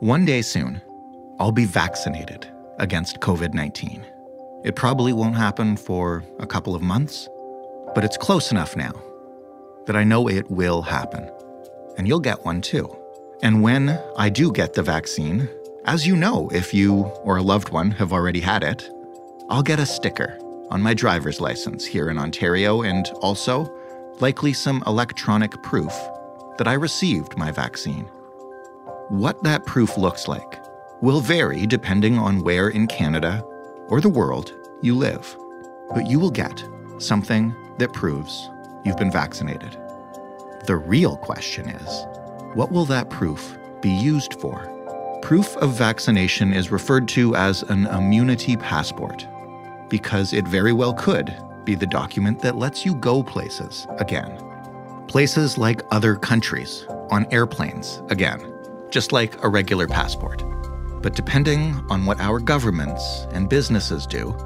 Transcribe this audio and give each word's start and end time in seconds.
One 0.00 0.24
day 0.24 0.42
soon, 0.42 0.80
I'll 1.40 1.50
be 1.50 1.64
vaccinated 1.64 2.46
against 2.78 3.18
COVID 3.18 3.52
19. 3.52 4.06
It 4.62 4.76
probably 4.76 5.12
won't 5.12 5.34
happen 5.34 5.76
for 5.76 6.22
a 6.38 6.46
couple 6.46 6.76
of 6.76 6.82
months, 6.82 7.28
but 7.96 8.04
it's 8.04 8.16
close 8.16 8.52
enough 8.52 8.76
now 8.76 8.92
that 9.86 9.96
I 9.96 10.04
know 10.04 10.28
it 10.28 10.48
will 10.52 10.82
happen. 10.82 11.28
And 11.96 12.06
you'll 12.06 12.20
get 12.20 12.44
one 12.44 12.60
too. 12.60 12.94
And 13.42 13.60
when 13.60 14.00
I 14.16 14.28
do 14.28 14.52
get 14.52 14.74
the 14.74 14.84
vaccine, 14.84 15.48
as 15.84 16.06
you 16.06 16.14
know, 16.14 16.48
if 16.54 16.72
you 16.72 17.02
or 17.24 17.36
a 17.36 17.42
loved 17.42 17.70
one 17.70 17.90
have 17.90 18.12
already 18.12 18.40
had 18.40 18.62
it, 18.62 18.88
I'll 19.50 19.64
get 19.64 19.80
a 19.80 19.86
sticker 19.86 20.38
on 20.70 20.80
my 20.80 20.94
driver's 20.94 21.40
license 21.40 21.84
here 21.84 22.08
in 22.08 22.18
Ontario 22.18 22.82
and 22.82 23.08
also 23.20 23.68
likely 24.20 24.52
some 24.52 24.80
electronic 24.86 25.60
proof 25.64 25.92
that 26.56 26.68
I 26.68 26.74
received 26.74 27.36
my 27.36 27.50
vaccine. 27.50 28.08
What 29.08 29.42
that 29.42 29.64
proof 29.64 29.96
looks 29.96 30.28
like 30.28 30.60
will 31.00 31.20
vary 31.20 31.66
depending 31.66 32.18
on 32.18 32.42
where 32.42 32.68
in 32.68 32.86
Canada 32.86 33.42
or 33.88 34.02
the 34.02 34.08
world 34.10 34.52
you 34.82 34.94
live, 34.94 35.34
but 35.94 36.06
you 36.06 36.20
will 36.20 36.30
get 36.30 36.62
something 36.98 37.54
that 37.78 37.94
proves 37.94 38.50
you've 38.84 38.98
been 38.98 39.10
vaccinated. 39.10 39.78
The 40.66 40.76
real 40.76 41.16
question 41.16 41.70
is 41.70 42.06
what 42.52 42.70
will 42.70 42.84
that 42.84 43.08
proof 43.08 43.56
be 43.80 43.88
used 43.88 44.38
for? 44.42 44.70
Proof 45.22 45.56
of 45.56 45.72
vaccination 45.72 46.52
is 46.52 46.70
referred 46.70 47.08
to 47.08 47.34
as 47.34 47.62
an 47.62 47.86
immunity 47.86 48.58
passport 48.58 49.26
because 49.88 50.34
it 50.34 50.46
very 50.46 50.74
well 50.74 50.92
could 50.92 51.34
be 51.64 51.74
the 51.74 51.86
document 51.86 52.40
that 52.40 52.56
lets 52.56 52.84
you 52.84 52.94
go 52.96 53.22
places 53.22 53.86
again. 54.00 54.38
Places 55.06 55.56
like 55.56 55.80
other 55.90 56.14
countries, 56.14 56.84
on 57.10 57.26
airplanes 57.30 58.02
again, 58.10 58.57
just 58.90 59.12
like 59.12 59.42
a 59.44 59.48
regular 59.48 59.86
passport. 59.86 60.42
But 61.02 61.14
depending 61.14 61.74
on 61.90 62.06
what 62.06 62.20
our 62.20 62.40
governments 62.40 63.26
and 63.32 63.48
businesses 63.48 64.06
do, 64.06 64.36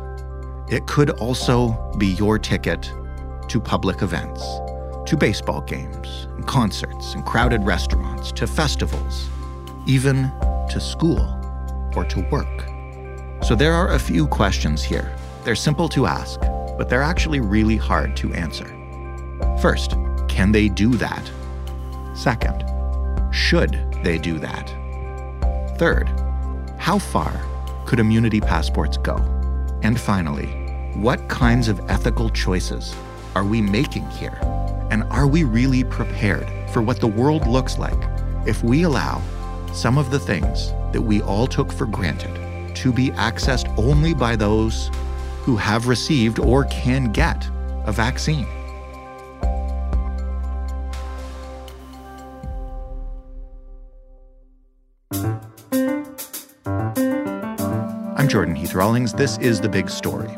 it 0.68 0.86
could 0.86 1.10
also 1.10 1.92
be 1.98 2.08
your 2.08 2.38
ticket 2.38 2.92
to 3.48 3.60
public 3.60 4.02
events, 4.02 4.42
to 5.10 5.16
baseball 5.16 5.60
games, 5.62 6.26
and 6.36 6.46
concerts, 6.46 7.14
and 7.14 7.24
crowded 7.24 7.62
restaurants, 7.64 8.32
to 8.32 8.46
festivals, 8.46 9.28
even 9.86 10.30
to 10.70 10.80
school 10.80 11.20
or 11.96 12.04
to 12.04 12.20
work. 12.30 12.68
So 13.44 13.54
there 13.54 13.72
are 13.72 13.92
a 13.92 13.98
few 13.98 14.26
questions 14.26 14.82
here. 14.82 15.14
They're 15.44 15.54
simple 15.56 15.88
to 15.90 16.06
ask, 16.06 16.40
but 16.78 16.88
they're 16.88 17.02
actually 17.02 17.40
really 17.40 17.76
hard 17.76 18.16
to 18.18 18.32
answer. 18.34 18.66
First, 19.60 19.96
can 20.28 20.52
they 20.52 20.68
do 20.68 20.90
that? 20.94 21.30
Second, 22.14 22.64
should 23.32 23.91
they 24.02 24.18
do 24.18 24.38
that? 24.38 24.68
Third, 25.78 26.08
how 26.78 26.98
far 26.98 27.32
could 27.86 28.00
immunity 28.00 28.40
passports 28.40 28.96
go? 28.96 29.16
And 29.82 30.00
finally, 30.00 30.46
what 30.94 31.28
kinds 31.28 31.68
of 31.68 31.80
ethical 31.90 32.30
choices 32.30 32.94
are 33.34 33.44
we 33.44 33.60
making 33.60 34.08
here? 34.10 34.38
And 34.90 35.04
are 35.04 35.26
we 35.26 35.44
really 35.44 35.84
prepared 35.84 36.46
for 36.70 36.82
what 36.82 37.00
the 37.00 37.06
world 37.06 37.46
looks 37.46 37.78
like 37.78 37.98
if 38.46 38.62
we 38.62 38.82
allow 38.82 39.22
some 39.72 39.96
of 39.98 40.10
the 40.10 40.18
things 40.18 40.70
that 40.92 41.00
we 41.00 41.22
all 41.22 41.46
took 41.46 41.72
for 41.72 41.86
granted 41.86 42.74
to 42.76 42.92
be 42.92 43.10
accessed 43.10 43.72
only 43.78 44.14
by 44.14 44.36
those 44.36 44.90
who 45.42 45.56
have 45.56 45.88
received 45.88 46.38
or 46.38 46.64
can 46.64 47.10
get 47.12 47.48
a 47.84 47.92
vaccine? 47.92 48.46
Jordan 58.32 58.54
Heath 58.54 58.72
Rawlings. 58.72 59.12
This 59.12 59.36
is 59.40 59.60
The 59.60 59.68
Big 59.68 59.90
Story. 59.90 60.30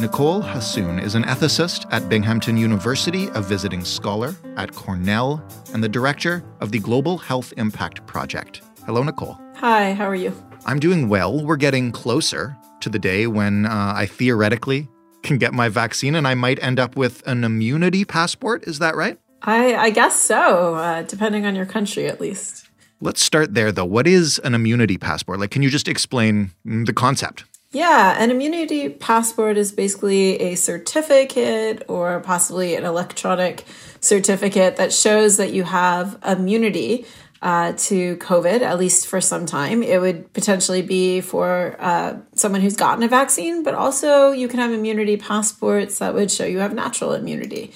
Nicole 0.00 0.42
Hassoun 0.42 1.00
is 1.00 1.14
an 1.14 1.22
ethicist 1.22 1.86
at 1.92 2.08
Binghamton 2.08 2.56
University, 2.56 3.28
a 3.34 3.40
visiting 3.40 3.84
scholar 3.84 4.34
at 4.56 4.74
Cornell, 4.74 5.40
and 5.72 5.80
the 5.80 5.88
director 5.88 6.42
of 6.60 6.72
the 6.72 6.80
Global 6.80 7.16
Health 7.16 7.54
Impact 7.56 8.04
Project. 8.08 8.62
Hello, 8.84 9.00
Nicole. 9.04 9.38
Hi, 9.58 9.94
how 9.94 10.06
are 10.06 10.16
you? 10.16 10.34
I'm 10.66 10.80
doing 10.80 11.08
well. 11.08 11.40
We're 11.40 11.54
getting 11.54 11.92
closer 11.92 12.56
to 12.80 12.88
the 12.88 12.98
day 12.98 13.28
when 13.28 13.66
uh, 13.66 13.92
I 13.94 14.06
theoretically 14.06 14.88
can 15.22 15.38
get 15.38 15.54
my 15.54 15.68
vaccine 15.68 16.16
and 16.16 16.26
I 16.26 16.34
might 16.34 16.60
end 16.64 16.80
up 16.80 16.96
with 16.96 17.24
an 17.28 17.44
immunity 17.44 18.04
passport. 18.04 18.66
Is 18.66 18.80
that 18.80 18.96
right? 18.96 19.20
I, 19.42 19.76
I 19.76 19.90
guess 19.90 20.18
so, 20.18 20.74
uh, 20.74 21.02
depending 21.02 21.46
on 21.46 21.54
your 21.54 21.66
country 21.66 22.08
at 22.08 22.20
least. 22.20 22.68
Let's 23.00 23.22
start 23.22 23.54
there, 23.54 23.72
though. 23.72 23.84
What 23.84 24.06
is 24.06 24.38
an 24.44 24.54
immunity 24.54 24.98
passport? 24.98 25.40
Like, 25.40 25.50
can 25.50 25.62
you 25.62 25.70
just 25.70 25.88
explain 25.88 26.52
the 26.64 26.92
concept? 26.92 27.44
Yeah, 27.74 28.16
an 28.22 28.30
immunity 28.30 28.88
passport 28.88 29.56
is 29.56 29.72
basically 29.72 30.40
a 30.40 30.54
certificate 30.54 31.82
or 31.88 32.20
possibly 32.20 32.76
an 32.76 32.84
electronic 32.84 33.64
certificate 34.00 34.76
that 34.76 34.92
shows 34.92 35.38
that 35.38 35.52
you 35.52 35.64
have 35.64 36.16
immunity 36.24 37.04
uh, 37.42 37.72
to 37.76 38.16
COVID, 38.18 38.62
at 38.62 38.78
least 38.78 39.08
for 39.08 39.20
some 39.20 39.44
time. 39.44 39.82
It 39.82 40.00
would 40.00 40.32
potentially 40.32 40.82
be 40.82 41.20
for 41.20 41.76
uh, 41.80 42.14
someone 42.34 42.60
who's 42.60 42.76
gotten 42.76 43.02
a 43.02 43.08
vaccine, 43.08 43.64
but 43.64 43.74
also 43.74 44.30
you 44.30 44.46
can 44.46 44.60
have 44.60 44.70
immunity 44.70 45.16
passports 45.16 45.98
that 45.98 46.14
would 46.14 46.30
show 46.30 46.44
you 46.44 46.60
have 46.60 46.74
natural 46.74 47.12
immunity. 47.12 47.72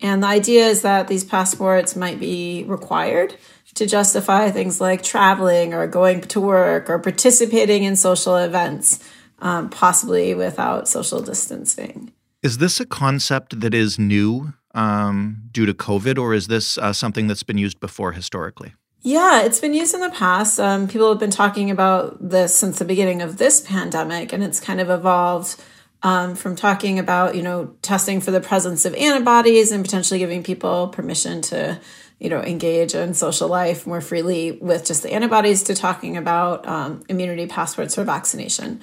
And 0.00 0.22
the 0.22 0.26
idea 0.26 0.66
is 0.66 0.82
that 0.82 1.08
these 1.08 1.24
passports 1.24 1.96
might 1.96 2.20
be 2.20 2.64
required 2.66 3.36
to 3.78 3.86
justify 3.86 4.50
things 4.50 4.80
like 4.80 5.02
traveling 5.02 5.72
or 5.72 5.86
going 5.86 6.20
to 6.20 6.40
work 6.40 6.90
or 6.90 6.98
participating 6.98 7.84
in 7.84 7.96
social 7.96 8.36
events, 8.36 9.02
um, 9.40 9.70
possibly 9.70 10.34
without 10.34 10.88
social 10.88 11.20
distancing. 11.20 12.12
Is 12.42 12.58
this 12.58 12.80
a 12.80 12.86
concept 12.86 13.60
that 13.60 13.74
is 13.74 13.98
new 13.98 14.52
um, 14.74 15.42
due 15.50 15.66
to 15.66 15.74
COVID, 15.74 16.18
or 16.18 16.34
is 16.34 16.46
this 16.46 16.78
uh, 16.78 16.92
something 16.92 17.26
that's 17.26 17.42
been 17.42 17.58
used 17.58 17.80
before 17.80 18.12
historically? 18.12 18.74
Yeah, 19.02 19.42
it's 19.42 19.60
been 19.60 19.74
used 19.74 19.94
in 19.94 20.00
the 20.00 20.10
past. 20.10 20.58
Um, 20.58 20.88
people 20.88 21.08
have 21.08 21.20
been 21.20 21.30
talking 21.30 21.70
about 21.70 22.16
this 22.20 22.54
since 22.54 22.78
the 22.78 22.84
beginning 22.84 23.22
of 23.22 23.38
this 23.38 23.60
pandemic, 23.60 24.32
and 24.32 24.42
it's 24.42 24.60
kind 24.60 24.80
of 24.80 24.90
evolved 24.90 25.60
um, 26.02 26.34
from 26.34 26.54
talking 26.54 26.98
about, 26.98 27.34
you 27.34 27.42
know, 27.42 27.74
testing 27.82 28.20
for 28.20 28.30
the 28.30 28.40
presence 28.40 28.84
of 28.84 28.94
antibodies 28.94 29.72
and 29.72 29.84
potentially 29.84 30.18
giving 30.18 30.42
people 30.42 30.88
permission 30.88 31.42
to 31.42 31.80
you 32.18 32.28
know, 32.28 32.40
engage 32.40 32.94
in 32.94 33.14
social 33.14 33.48
life 33.48 33.86
more 33.86 34.00
freely 34.00 34.52
with 34.52 34.84
just 34.84 35.02
the 35.02 35.12
antibodies 35.12 35.62
to 35.64 35.74
talking 35.74 36.16
about 36.16 36.66
um, 36.66 37.02
immunity 37.08 37.46
passports 37.46 37.94
for 37.94 38.04
vaccination. 38.04 38.80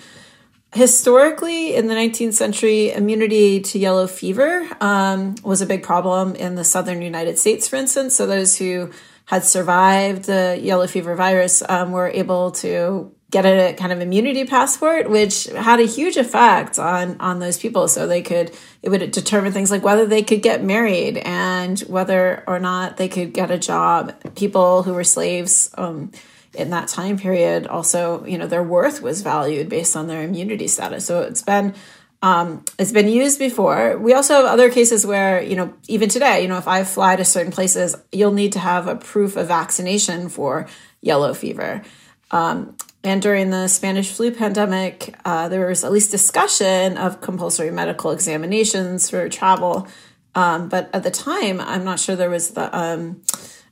Historically, 0.74 1.76
in 1.76 1.88
the 1.88 1.94
19th 1.94 2.34
century, 2.34 2.92
immunity 2.92 3.62
to 3.62 3.80
yellow 3.80 4.08
fever 4.08 4.68
um, 4.82 5.36
was 5.44 5.62
a 5.62 5.66
big 5.66 5.84
problem 5.84 6.36
in 6.36 6.56
the 6.56 6.66
southern 6.66 7.02
United 7.02 7.40
States, 7.40 7.68
for 7.68 7.78
instance. 7.78 8.14
So, 8.16 8.26
those 8.26 8.58
who 8.58 8.92
had 9.26 9.44
survived 9.44 10.26
the 10.26 10.60
yellow 10.62 10.86
fever 10.86 11.16
virus 11.16 11.64
um, 11.70 11.92
were 11.92 12.10
able 12.10 12.52
to 12.52 13.15
get 13.32 13.46
a 13.46 13.74
kind 13.74 13.92
of 13.92 14.02
immunity 14.02 14.46
passport, 14.46 15.10
which 15.10 15.46
had 15.46 15.80
a 15.80 15.86
huge 15.86 16.18
effect 16.18 16.80
on 16.80 17.20
on 17.20 17.40
those 17.40 17.58
people. 17.58 17.88
So 17.88 18.08
they 18.08 18.22
could 18.22 18.56
it 18.82 18.90
would 18.90 19.12
determine 19.12 19.52
things 19.52 19.72
like 19.72 19.84
whether 19.84 20.06
they 20.06 20.24
could 20.24 20.42
get 20.42 20.64
married 20.64 21.18
and 21.18 21.80
whether 21.82 22.44
or 22.48 22.60
not 22.60 22.98
they 22.98 23.08
could 23.10 23.34
get 23.34 23.52
a 23.52 23.58
job. 23.58 24.14
People 24.36 24.84
who 24.84 24.94
were 24.94 25.04
slaves 25.04 25.72
um, 25.78 26.12
in 26.54 26.70
that 26.70 26.88
time 26.88 27.18
period 27.18 27.68
also, 27.68 28.24
you 28.26 28.38
know, 28.38 28.48
their 28.48 28.64
worth 28.64 29.02
was 29.02 29.22
valued 29.22 29.70
based 29.70 29.96
on 29.96 30.08
their 30.08 30.24
immunity 30.24 30.68
status. 30.68 31.06
So 31.06 31.22
it's 31.22 31.42
been 31.42 31.74
um, 32.22 32.64
it's 32.80 32.92
been 32.92 33.10
used 33.10 33.38
before. 33.38 33.98
We 33.98 34.14
also 34.14 34.36
have 34.36 34.46
other 34.46 34.72
cases 34.72 35.06
where, 35.06 35.42
you 35.42 35.56
know, 35.56 35.74
even 35.88 36.10
today, 36.10 36.42
you 36.42 36.48
know, 36.48 36.58
if 36.58 36.68
I 36.68 36.84
fly 36.84 37.16
to 37.16 37.26
certain 37.26 37.52
places, 37.52 37.96
you'll 38.12 38.32
need 38.32 38.54
to 38.54 38.60
have 38.60 38.88
a 38.88 38.96
proof 38.96 39.36
of 39.36 39.48
vaccination 39.48 40.30
for 40.30 40.68
yellow 41.02 41.34
fever. 41.34 41.84
Um, 42.32 42.76
and 43.06 43.22
during 43.22 43.52
the 43.52 43.68
Spanish 43.68 44.12
flu 44.12 44.32
pandemic, 44.32 45.16
uh, 45.24 45.48
there 45.48 45.68
was 45.68 45.84
at 45.84 45.92
least 45.92 46.10
discussion 46.10 46.98
of 46.98 47.22
compulsory 47.22 47.70
medical 47.70 48.10
examinations 48.10 49.10
for 49.12 49.30
travel. 49.30 49.88
Um, 50.34 50.70
but 50.70 50.90
at 50.92 51.04
the 51.04 51.12
time, 51.12 51.62
I'm 51.62 51.86
not 51.86 52.00
sure 52.00 52.16
there 52.16 52.32
was 52.32 52.52
the 52.52 52.76
um, 52.76 53.22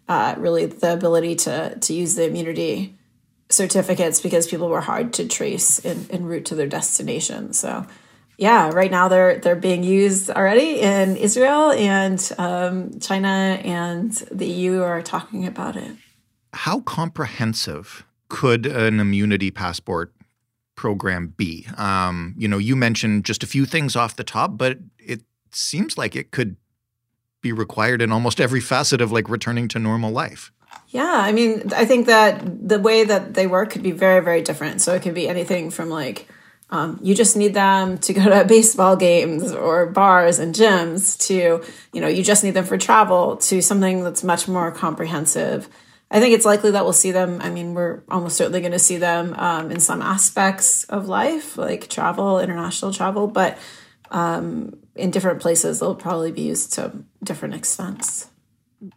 uh, 0.07 0.35
really 0.37 0.67
the 0.67 0.93
ability 0.93 1.35
to 1.35 1.77
to 1.79 1.93
use 1.93 2.13
the 2.15 2.27
immunity 2.27 2.95
certificates 3.49 4.21
because 4.21 4.47
people 4.47 4.69
were 4.69 4.81
hard 4.81 5.13
to 5.13 5.27
trace 5.27 5.83
en 5.83 6.25
route 6.25 6.45
to 6.45 6.55
their 6.55 6.67
destination. 6.67 7.53
So 7.53 7.87
yeah, 8.37 8.69
right 8.69 8.91
now 8.91 9.07
they're 9.07 9.39
they're 9.39 9.55
being 9.55 9.83
used 9.83 10.29
already 10.29 10.79
in 10.79 11.17
Israel 11.17 11.71
and 11.71 12.31
um, 12.37 12.99
China 12.99 13.59
and 13.63 14.11
the 14.31 14.47
EU 14.47 14.81
are 14.81 15.01
talking 15.01 15.47
about 15.47 15.75
it. 15.75 15.95
How 16.53 16.81
comprehensive 16.81 18.05
could 18.33 18.65
an 18.65 18.99
immunity 18.99 19.51
passport 19.51 20.11
program 20.73 21.35
be? 21.37 21.67
Um, 21.77 22.33
you 22.35 22.47
know, 22.47 22.57
you 22.57 22.75
mentioned 22.75 23.25
just 23.25 23.43
a 23.43 23.47
few 23.47 23.63
things 23.67 23.95
off 23.95 24.15
the 24.15 24.23
top, 24.23 24.57
but 24.57 24.79
it 24.97 25.21
seems 25.51 25.99
like 25.99 26.15
it 26.15 26.31
could 26.31 26.57
be 27.41 27.51
required 27.51 28.01
in 28.01 28.11
almost 28.11 28.41
every 28.41 28.59
facet 28.59 29.01
of 29.01 29.11
like 29.11 29.29
returning 29.29 29.67
to 29.67 29.77
normal 29.77 30.09
life. 30.09 30.51
Yeah, 30.87 31.13
I 31.13 31.31
mean, 31.31 31.71
I 31.75 31.85
think 31.85 32.07
that 32.07 32.67
the 32.67 32.79
way 32.79 33.03
that 33.03 33.35
they 33.35 33.45
work 33.45 33.69
could 33.69 33.83
be 33.83 33.91
very, 33.91 34.23
very 34.23 34.41
different. 34.41 34.81
So 34.81 34.95
it 34.95 35.03
could 35.03 35.13
be 35.13 35.29
anything 35.29 35.69
from 35.69 35.89
like 35.89 36.27
um, 36.71 36.99
you 37.03 37.13
just 37.13 37.37
need 37.37 37.53
them 37.53 37.99
to 37.99 38.13
go 38.13 38.23
to 38.29 38.45
baseball 38.47 38.95
games 38.95 39.51
or 39.51 39.85
bars 39.85 40.39
and 40.39 40.55
gyms 40.55 41.19
to 41.27 41.63
you 41.93 42.01
know 42.01 42.07
you 42.07 42.23
just 42.23 42.43
need 42.43 42.55
them 42.55 42.65
for 42.65 42.79
travel 42.79 43.37
to 43.37 43.61
something 43.61 44.03
that's 44.03 44.23
much 44.23 44.47
more 44.47 44.71
comprehensive. 44.71 45.69
I 46.13 46.19
think 46.19 46.35
it's 46.35 46.45
likely 46.45 46.69
that 46.71 46.83
we'll 46.83 46.93
see 46.93 47.11
them. 47.11 47.41
I 47.41 47.49
mean, 47.49 47.73
we're 47.73 48.03
almost 48.07 48.37
certainly 48.37 48.61
going 48.61 48.71
to 48.71 48.79
see 48.79 48.97
them 48.97 49.33
um, 49.33 49.71
in 49.71 49.79
some 49.79 49.99
aspects 49.99 50.83
of 50.83 51.07
life, 51.07 51.57
like 51.57 51.89
travel, 51.89 52.39
international 52.39 52.93
travel, 52.93 53.27
but 53.27 53.57
um, 54.11 54.77
in 54.95 55.09
different 55.09 55.41
places, 55.41 55.79
they'll 55.79 55.95
probably 55.95 56.31
be 56.31 56.43
used 56.43 56.71
to 56.73 57.03
different 57.23 57.55
extents. 57.55 58.29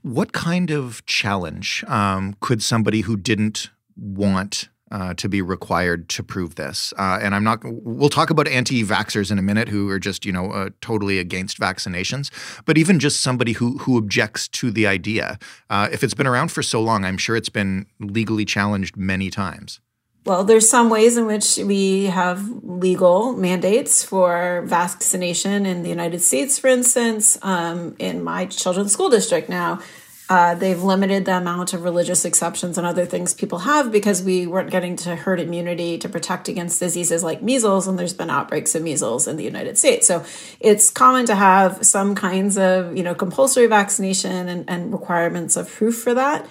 What 0.02 0.32
kind 0.32 0.70
of 0.70 1.06
challenge 1.06 1.84
um, 1.88 2.36
could 2.40 2.62
somebody 2.62 3.00
who 3.00 3.16
didn't 3.16 3.70
want 3.96 4.68
uh, 4.90 5.14
to 5.14 5.28
be 5.28 5.42
required 5.42 6.08
to 6.10 6.22
prove 6.22 6.54
this. 6.54 6.92
Uh, 6.98 7.18
and 7.20 7.34
I'm 7.34 7.44
not. 7.44 7.60
We'll 7.64 8.08
talk 8.08 8.30
about 8.30 8.48
anti-vaxxers 8.48 9.30
in 9.30 9.38
a 9.38 9.42
minute, 9.42 9.68
who 9.68 9.88
are 9.90 9.98
just 9.98 10.24
you 10.24 10.32
know 10.32 10.52
uh, 10.52 10.70
totally 10.80 11.18
against 11.18 11.58
vaccinations. 11.58 12.30
But 12.64 12.78
even 12.78 12.98
just 12.98 13.20
somebody 13.20 13.52
who 13.52 13.78
who 13.78 13.98
objects 13.98 14.48
to 14.48 14.70
the 14.70 14.86
idea, 14.86 15.38
uh, 15.70 15.88
if 15.90 16.04
it's 16.04 16.14
been 16.14 16.26
around 16.26 16.52
for 16.52 16.62
so 16.62 16.80
long, 16.80 17.04
I'm 17.04 17.18
sure 17.18 17.36
it's 17.36 17.48
been 17.48 17.86
legally 18.00 18.44
challenged 18.44 18.96
many 18.96 19.30
times. 19.30 19.80
Well, 20.24 20.42
there's 20.42 20.68
some 20.68 20.90
ways 20.90 21.16
in 21.16 21.26
which 21.26 21.56
we 21.56 22.06
have 22.06 22.48
legal 22.64 23.32
mandates 23.32 24.02
for 24.02 24.64
vaccination 24.66 25.64
in 25.64 25.84
the 25.84 25.88
United 25.88 26.20
States, 26.20 26.58
for 26.58 26.66
instance. 26.66 27.38
Um, 27.42 27.94
in 28.00 28.24
my 28.24 28.46
children's 28.46 28.92
school 28.92 29.08
district 29.08 29.48
now, 29.48 29.80
uh, 30.28 30.54
they've 30.56 30.82
limited 30.82 31.24
the 31.24 31.36
amount 31.36 31.72
of 31.72 31.84
religious 31.84 32.24
exceptions 32.24 32.76
and 32.76 32.86
other 32.86 33.06
things 33.06 33.32
people 33.32 33.60
have 33.60 33.92
because 33.92 34.22
we 34.22 34.46
weren't 34.46 34.70
getting 34.70 34.96
to 34.96 35.14
herd 35.14 35.38
immunity 35.38 35.98
to 35.98 36.08
protect 36.08 36.48
against 36.48 36.80
diseases 36.80 37.22
like 37.22 37.42
measles, 37.42 37.86
and 37.86 37.96
there's 37.98 38.14
been 38.14 38.30
outbreaks 38.30 38.74
of 38.74 38.82
measles 38.82 39.28
in 39.28 39.36
the 39.36 39.44
United 39.44 39.78
States. 39.78 40.06
So 40.06 40.24
it's 40.58 40.90
common 40.90 41.26
to 41.26 41.36
have 41.36 41.86
some 41.86 42.14
kinds 42.16 42.58
of 42.58 42.96
you 42.96 43.04
know 43.04 43.14
compulsory 43.14 43.68
vaccination 43.68 44.48
and, 44.48 44.68
and 44.68 44.92
requirements 44.92 45.56
of 45.56 45.70
proof 45.70 45.96
for 46.02 46.14
that. 46.14 46.48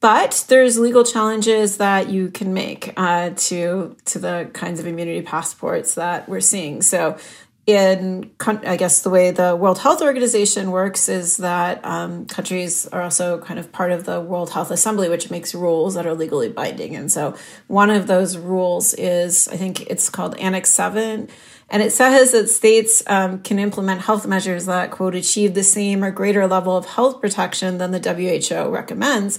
But 0.00 0.46
there's 0.48 0.80
legal 0.80 1.04
challenges 1.04 1.76
that 1.76 2.08
you 2.08 2.28
can 2.28 2.52
make 2.52 2.92
uh, 2.96 3.30
to 3.36 3.96
to 4.06 4.18
the 4.18 4.50
kinds 4.52 4.80
of 4.80 4.88
immunity 4.88 5.22
passports 5.22 5.94
that 5.94 6.28
we're 6.28 6.40
seeing. 6.40 6.82
So 6.82 7.16
in 7.64 8.30
I 8.40 8.76
guess 8.76 9.02
the 9.02 9.10
way 9.10 9.30
the 9.30 9.54
World 9.54 9.78
Health 9.78 10.02
Organization 10.02 10.72
works 10.72 11.08
is 11.08 11.36
that 11.36 11.84
um, 11.84 12.26
countries 12.26 12.88
are 12.88 13.02
also 13.02 13.38
kind 13.38 13.60
of 13.60 13.70
part 13.70 13.92
of 13.92 14.04
the 14.04 14.20
World 14.20 14.50
Health 14.50 14.72
Assembly, 14.72 15.08
which 15.08 15.30
makes 15.30 15.54
rules 15.54 15.94
that 15.94 16.04
are 16.04 16.14
legally 16.14 16.48
binding. 16.48 16.96
And 16.96 17.10
so 17.10 17.36
one 17.68 17.90
of 17.90 18.08
those 18.08 18.36
rules 18.36 18.94
is 18.94 19.46
I 19.46 19.56
think 19.56 19.82
it's 19.82 20.10
called 20.10 20.36
Annex 20.38 20.70
Seven. 20.70 21.28
And 21.70 21.82
it 21.82 21.92
says 21.92 22.32
that 22.32 22.50
states 22.50 23.02
um, 23.06 23.38
can 23.42 23.58
implement 23.58 24.02
health 24.02 24.26
measures 24.26 24.66
that, 24.66 24.90
quote, 24.90 25.14
achieve 25.14 25.54
the 25.54 25.62
same 25.62 26.04
or 26.04 26.10
greater 26.10 26.46
level 26.46 26.76
of 26.76 26.84
health 26.84 27.18
protection 27.22 27.78
than 27.78 27.92
the 27.92 27.98
WHO 27.98 28.68
recommends 28.68 29.38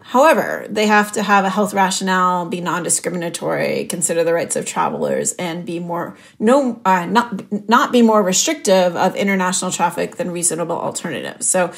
However, 0.00 0.66
they 0.70 0.86
have 0.86 1.12
to 1.12 1.22
have 1.22 1.44
a 1.44 1.50
health 1.50 1.74
rationale, 1.74 2.46
be 2.46 2.60
non-discriminatory, 2.60 3.84
consider 3.86 4.24
the 4.24 4.32
rights 4.32 4.56
of 4.56 4.64
travelers, 4.64 5.32
and 5.32 5.66
be 5.66 5.80
more 5.80 6.16
no 6.38 6.80
uh, 6.84 7.04
not 7.06 7.68
not 7.68 7.92
be 7.92 8.02
more 8.02 8.22
restrictive 8.22 8.96
of 8.96 9.16
international 9.16 9.70
traffic 9.70 10.16
than 10.16 10.30
reasonable 10.30 10.76
alternatives. 10.76 11.48
So 11.48 11.72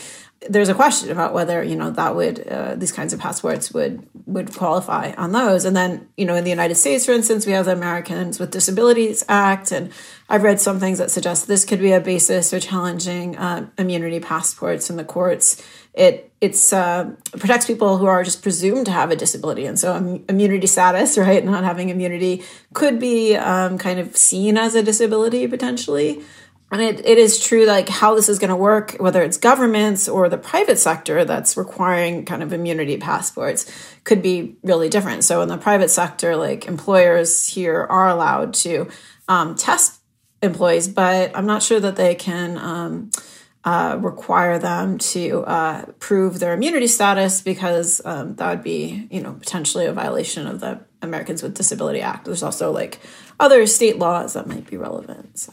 there's 0.49 0.71
a 0.71 0.75
question 0.75 1.11
about 1.11 1.35
whether 1.35 1.63
you 1.63 1.77
know 1.77 1.91
that 1.91 2.17
would 2.17 2.47
uh, 2.49 2.75
these 2.75 2.93
kinds 2.93 3.13
of 3.13 3.21
passports 3.21 3.73
would 3.73 4.09
would 4.27 4.55
qualify 4.55 5.13
on 5.13 5.33
those. 5.33 5.65
And 5.65 5.77
then 5.77 6.09
you 6.17 6.25
know 6.25 6.35
in 6.35 6.45
the 6.45 6.51
united 6.51 6.77
states 6.77 7.05
for 7.05 7.13
instance 7.13 7.47
we 7.47 7.53
have 7.53 7.67
the 7.67 7.73
americans 7.73 8.39
with 8.39 8.51
disabilities 8.51 9.25
act 9.29 9.71
and 9.73 9.93
i've 10.29 10.43
read 10.43 10.61
some 10.61 10.79
things 10.81 10.99
that 10.99 11.11
suggest 11.11 11.47
this 11.47 11.65
could 11.65 11.81
be 11.81 11.93
a 11.93 12.01
basis 12.01 12.51
for 12.51 12.61
challenging 12.61 13.37
uh, 13.37 13.69
immunity 13.79 14.21
passports 14.21 14.91
in 14.91 14.97
the 14.97 15.05
courts. 15.05 15.63
It 15.93 16.33
it's 16.41 16.73
uh, 16.73 17.11
protects 17.33 17.67
people 17.67 17.99
who 17.99 18.07
are 18.07 18.25
just 18.25 18.43
presumed 18.43 18.87
to 18.87 18.93
have 18.93 19.11
a 19.11 19.17
disability. 19.17 19.67
And 19.67 19.79
so 19.79 19.95
um, 19.95 20.25
immunity 20.29 20.67
status 20.67 21.19
right 21.27 21.45
not 21.45 21.65
having 21.65 21.91
immunity 21.91 22.45
could 22.73 22.99
be 22.99 23.37
um, 23.37 23.77
kind 23.77 24.01
of 24.01 24.17
seen 24.17 24.57
as 24.57 24.75
a 24.75 24.83
disability 24.83 25.47
potentially 25.47 26.23
and 26.73 26.81
it, 26.81 27.05
it 27.05 27.19
is 27.19 27.41
true 27.41 27.67
like 27.67 27.89
how 27.89 28.15
this 28.15 28.29
is 28.29 28.39
going 28.39 28.51
to 28.51 28.57
work 28.57 28.97
whether 28.99 29.23
it's 29.23 29.37
governments 29.37 30.09
or 30.09 30.29
the 30.29 30.39
private 30.39 30.79
sector 30.79 31.25
that's 31.25 31.57
requiring 31.57 32.25
kind 32.25 32.43
of 32.43 32.53
immunity 32.53 32.97
passports 32.97 33.71
could 34.05 34.23
be 34.23 34.57
really 34.63 34.89
different. 34.89 35.25
So 35.25 35.41
in 35.43 35.49
the 35.49 35.59
private 35.59 35.91
sector 35.91 36.37
like 36.37 36.67
employers 36.67 37.47
here 37.47 37.87
are 37.91 38.09
allowed 38.09 38.55
to 38.55 38.89
um, 39.29 39.55
test 39.55 40.01
employees 40.43 40.89
but 40.89 41.37
i'm 41.37 41.45
not 41.45 41.63
sure 41.63 41.79
that 41.79 41.97
they 41.97 42.15
can 42.15 42.57
um, 42.57 43.11
uh, 43.63 43.99
require 44.01 44.59
them 44.59 44.97
to 44.97 45.45
uh, 45.45 45.85
prove 45.99 46.39
their 46.39 46.55
immunity 46.55 46.87
status 46.87 47.43
because 47.43 48.01
um, 48.07 48.35
that 48.37 48.49
would 48.49 48.65
be 48.65 49.07
you 49.11 49.23
know 49.23 49.35
potentially 49.35 49.85
a 49.85 49.93
violation 49.93 50.47
of 50.47 50.61
the 50.61 50.81
americans 51.03 51.43
with 51.43 51.55
disability 51.55 52.01
act. 52.01 52.25
There's 52.25 52.43
also 52.43 52.73
like 52.73 53.01
other 53.39 53.67
state 53.67 53.99
laws 53.99 54.33
that 54.33 54.47
might 54.47 54.67
be 54.67 54.79
relevant 54.79 55.39
so 55.39 55.53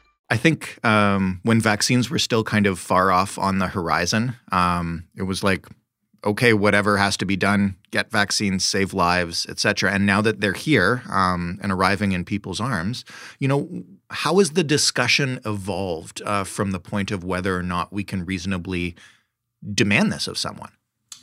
I 0.31 0.37
think 0.37 0.83
um, 0.85 1.41
when 1.43 1.59
vaccines 1.59 2.09
were 2.09 2.17
still 2.17 2.45
kind 2.45 2.65
of 2.65 2.79
far 2.79 3.11
off 3.11 3.37
on 3.37 3.59
the 3.59 3.67
horizon, 3.67 4.37
um, 4.53 5.03
it 5.17 5.23
was 5.23 5.43
like, 5.43 5.67
okay, 6.23 6.53
whatever 6.53 6.95
has 6.95 7.17
to 7.17 7.25
be 7.25 7.35
done, 7.35 7.75
get 7.91 8.09
vaccines, 8.11 8.63
save 8.63 8.93
lives, 8.93 9.45
etc. 9.49 9.91
And 9.91 10.05
now 10.05 10.21
that 10.21 10.39
they're 10.39 10.53
here 10.53 11.03
um, 11.09 11.59
and 11.61 11.69
arriving 11.69 12.13
in 12.13 12.23
people's 12.23 12.61
arms, 12.61 13.03
you 13.39 13.47
know, 13.49 13.83
how 14.09 14.39
has 14.39 14.51
the 14.51 14.63
discussion 14.63 15.41
evolved 15.45 16.21
uh, 16.25 16.45
from 16.45 16.71
the 16.71 16.79
point 16.79 17.11
of 17.11 17.25
whether 17.25 17.57
or 17.57 17.63
not 17.63 17.91
we 17.91 18.05
can 18.05 18.25
reasonably 18.25 18.95
demand 19.73 20.13
this 20.13 20.27
of 20.27 20.37
someone? 20.37 20.71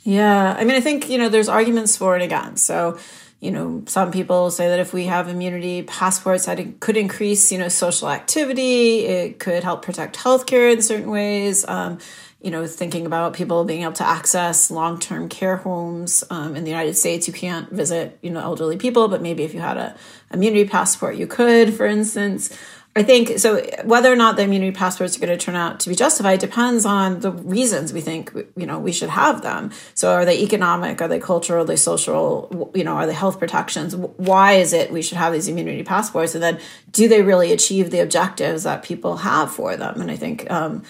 Yeah, 0.03 0.55
I 0.55 0.63
mean, 0.65 0.75
I 0.75 0.81
think 0.81 1.09
you 1.09 1.17
know, 1.17 1.29
there's 1.29 1.49
arguments 1.49 1.97
for 1.97 2.13
and 2.13 2.23
against. 2.23 2.63
So 2.63 2.99
you 3.39 3.51
know, 3.51 3.83
some 3.87 4.11
people 4.11 4.51
say 4.51 4.67
that 4.67 4.79
if 4.79 4.93
we 4.93 5.05
have 5.05 5.29
immunity 5.29 5.83
passports, 5.83 6.45
that 6.45 6.59
it 6.59 6.81
could 6.81 6.97
increase, 6.97 7.51
you 7.51 7.57
know, 7.57 7.69
social 7.69 8.09
activity. 8.09 9.05
It 9.05 9.39
could 9.39 9.63
help 9.63 9.81
protect 9.81 10.17
healthcare 10.17 10.73
in 10.73 10.81
certain 10.81 11.09
ways. 11.09 11.65
Um, 11.65 11.99
you 12.41 12.51
know, 12.51 12.65
thinking 12.67 13.05
about 13.05 13.33
people 13.33 13.65
being 13.65 13.83
able 13.83 13.93
to 13.93 14.07
access 14.07 14.71
long 14.71 14.99
term 14.99 15.29
care 15.29 15.57
homes 15.57 16.23
um, 16.29 16.55
in 16.55 16.63
the 16.63 16.69
United 16.69 16.95
States. 16.95 17.27
You 17.27 17.33
can't 17.33 17.69
visit, 17.69 18.17
you 18.21 18.29
know, 18.29 18.39
elderly 18.41 18.77
people, 18.77 19.07
but 19.07 19.21
maybe 19.21 19.43
if 19.43 19.53
you 19.53 19.59
had 19.59 19.77
a 19.77 19.95
immunity 20.31 20.67
passport, 20.67 21.15
you 21.15 21.27
could, 21.27 21.73
for 21.73 21.85
instance. 21.85 22.57
I 22.99 23.03
think 23.03 23.39
so. 23.39 23.65
Whether 23.85 24.11
or 24.11 24.17
not 24.17 24.35
the 24.35 24.41
immunity 24.41 24.75
passports 24.75 25.15
are 25.15 25.21
going 25.21 25.29
to 25.29 25.37
turn 25.37 25.55
out 25.55 25.79
to 25.79 25.89
be 25.89 25.95
justified 25.95 26.39
depends 26.39 26.85
on 26.85 27.21
the 27.21 27.31
reasons 27.31 27.93
we 27.93 28.01
think 28.01 28.33
you 28.57 28.65
know 28.65 28.77
we 28.77 28.91
should 28.91 29.09
have 29.09 29.41
them. 29.41 29.71
So, 29.93 30.11
are 30.11 30.25
they 30.25 30.41
economic? 30.43 31.01
Are 31.01 31.07
they 31.07 31.19
cultural? 31.19 31.63
Are 31.63 31.65
they 31.65 31.77
social? 31.77 32.71
You 32.75 32.83
know, 32.83 32.95
are 32.95 33.07
they 33.07 33.13
health 33.13 33.39
protections? 33.39 33.95
Why 33.95 34.55
is 34.55 34.73
it 34.73 34.91
we 34.91 35.01
should 35.01 35.17
have 35.17 35.31
these 35.31 35.47
immunity 35.47 35.83
passports? 35.83 36.33
And 36.33 36.43
then, 36.43 36.59
do 36.91 37.07
they 37.07 37.21
really 37.21 37.53
achieve 37.53 37.89
the 37.89 38.01
objectives 38.01 38.63
that 38.63 38.83
people 38.83 39.15
have 39.15 39.49
for 39.49 39.77
them? 39.77 40.01
And 40.01 40.11
I 40.11 40.17
think 40.17 40.51
um, 40.51 40.83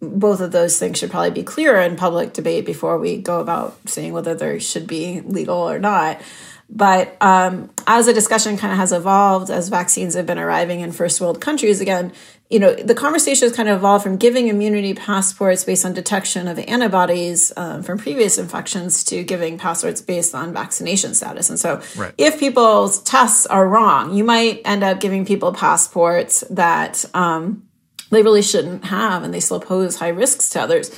both 0.00 0.40
of 0.40 0.52
those 0.52 0.78
things 0.78 0.98
should 0.98 1.10
probably 1.10 1.30
be 1.30 1.42
clear 1.42 1.76
in 1.80 1.96
public 1.96 2.32
debate 2.32 2.66
before 2.66 2.98
we 2.98 3.16
go 3.16 3.40
about 3.40 3.76
saying 3.86 4.12
whether 4.12 4.34
they 4.34 4.58
should 4.58 4.86
be 4.86 5.20
legal 5.22 5.56
or 5.56 5.78
not. 5.78 6.20
But 6.68 7.16
um, 7.20 7.70
as 7.86 8.06
the 8.06 8.12
discussion 8.12 8.56
kind 8.56 8.72
of 8.72 8.78
has 8.78 8.92
evolved, 8.92 9.50
as 9.50 9.68
vaccines 9.68 10.14
have 10.14 10.26
been 10.26 10.38
arriving 10.38 10.80
in 10.80 10.90
first 10.90 11.20
world 11.20 11.40
countries 11.40 11.80
again, 11.80 12.12
you 12.50 12.58
know, 12.58 12.74
the 12.74 12.94
conversation 12.94 13.48
has 13.48 13.56
kind 13.56 13.68
of 13.68 13.78
evolved 13.78 14.04
from 14.04 14.16
giving 14.16 14.48
immunity 14.48 14.94
passports 14.94 15.64
based 15.64 15.84
on 15.84 15.94
detection 15.94 16.48
of 16.48 16.58
antibodies 16.58 17.52
um, 17.56 17.82
from 17.82 17.98
previous 17.98 18.38
infections 18.38 19.02
to 19.04 19.22
giving 19.22 19.58
passports 19.58 20.00
based 20.00 20.34
on 20.34 20.52
vaccination 20.52 21.14
status. 21.14 21.50
And 21.50 21.58
so, 21.58 21.82
right. 21.96 22.14
if 22.18 22.38
people's 22.38 23.02
tests 23.02 23.46
are 23.46 23.66
wrong, 23.68 24.14
you 24.14 24.24
might 24.24 24.62
end 24.64 24.84
up 24.84 25.00
giving 25.00 25.24
people 25.24 25.52
passports 25.52 26.44
that 26.50 27.04
um, 27.14 27.65
they 28.10 28.22
really 28.22 28.42
shouldn't 28.42 28.86
have, 28.86 29.22
and 29.22 29.32
they 29.32 29.40
still 29.40 29.60
pose 29.60 29.96
high 29.96 30.08
risks 30.08 30.48
to 30.50 30.60
others. 30.60 30.96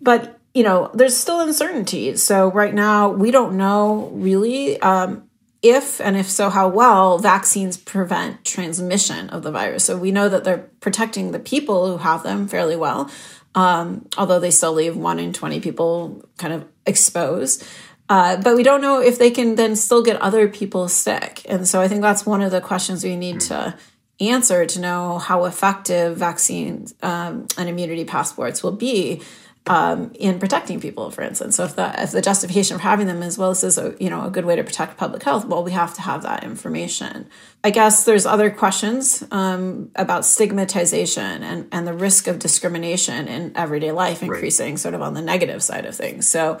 But 0.00 0.38
you 0.54 0.62
know, 0.62 0.90
there's 0.94 1.14
still 1.14 1.40
uncertainties. 1.40 2.22
So 2.22 2.50
right 2.50 2.72
now, 2.72 3.10
we 3.10 3.30
don't 3.30 3.58
know 3.58 4.10
really 4.14 4.80
um, 4.80 5.28
if 5.62 6.00
and 6.00 6.16
if 6.16 6.30
so, 6.30 6.48
how 6.48 6.68
well 6.68 7.18
vaccines 7.18 7.76
prevent 7.76 8.44
transmission 8.44 9.28
of 9.30 9.42
the 9.42 9.50
virus. 9.50 9.84
So 9.84 9.98
we 9.98 10.12
know 10.12 10.28
that 10.28 10.44
they're 10.44 10.70
protecting 10.80 11.32
the 11.32 11.38
people 11.38 11.88
who 11.88 11.98
have 11.98 12.22
them 12.22 12.48
fairly 12.48 12.76
well, 12.76 13.10
um, 13.54 14.08
although 14.16 14.40
they 14.40 14.50
still 14.50 14.72
leave 14.72 14.96
one 14.96 15.18
in 15.18 15.34
20 15.34 15.60
people 15.60 16.26
kind 16.38 16.54
of 16.54 16.66
exposed. 16.86 17.62
Uh, 18.08 18.40
but 18.40 18.56
we 18.56 18.62
don't 18.62 18.80
know 18.80 19.02
if 19.02 19.18
they 19.18 19.30
can 19.30 19.56
then 19.56 19.74
still 19.74 20.02
get 20.02 20.20
other 20.22 20.48
people 20.48 20.88
sick. 20.88 21.42
And 21.46 21.66
so 21.66 21.80
I 21.80 21.88
think 21.88 22.02
that's 22.02 22.24
one 22.24 22.40
of 22.40 22.52
the 22.52 22.60
questions 22.60 23.02
we 23.02 23.16
need 23.16 23.40
to 23.40 23.76
answer 24.20 24.64
to 24.66 24.80
know 24.80 25.18
how 25.18 25.44
effective 25.44 26.16
vaccines 26.16 26.94
um, 27.02 27.46
and 27.58 27.68
immunity 27.68 28.04
passports 28.04 28.62
will 28.62 28.72
be 28.72 29.22
um, 29.68 30.12
in 30.14 30.38
protecting 30.38 30.80
people, 30.80 31.10
for 31.10 31.22
instance. 31.22 31.56
So 31.56 31.64
if 31.64 31.74
the 31.74 32.02
if 32.02 32.12
the 32.12 32.22
justification 32.22 32.76
for 32.76 32.82
having 32.82 33.08
them 33.08 33.22
is 33.22 33.36
well, 33.36 33.50
this 33.50 33.64
is 33.64 33.78
a 33.78 33.96
you 33.98 34.08
know 34.08 34.24
a 34.24 34.30
good 34.30 34.44
way 34.44 34.54
to 34.56 34.62
protect 34.62 34.96
public 34.96 35.22
health, 35.24 35.44
well, 35.44 35.64
we 35.64 35.72
have 35.72 35.92
to 35.94 36.02
have 36.02 36.22
that 36.22 36.44
information. 36.44 37.26
I 37.64 37.70
guess 37.70 38.04
there's 38.04 38.26
other 38.26 38.48
questions 38.50 39.24
um, 39.32 39.90
about 39.96 40.24
stigmatization 40.24 41.42
and 41.42 41.68
and 41.72 41.86
the 41.86 41.94
risk 41.94 42.28
of 42.28 42.38
discrimination 42.38 43.26
in 43.26 43.52
everyday 43.56 43.90
life 43.90 44.22
increasing, 44.22 44.74
right. 44.74 44.78
sort 44.78 44.94
of 44.94 45.02
on 45.02 45.14
the 45.14 45.22
negative 45.22 45.62
side 45.62 45.84
of 45.84 45.96
things. 45.96 46.28
So 46.28 46.60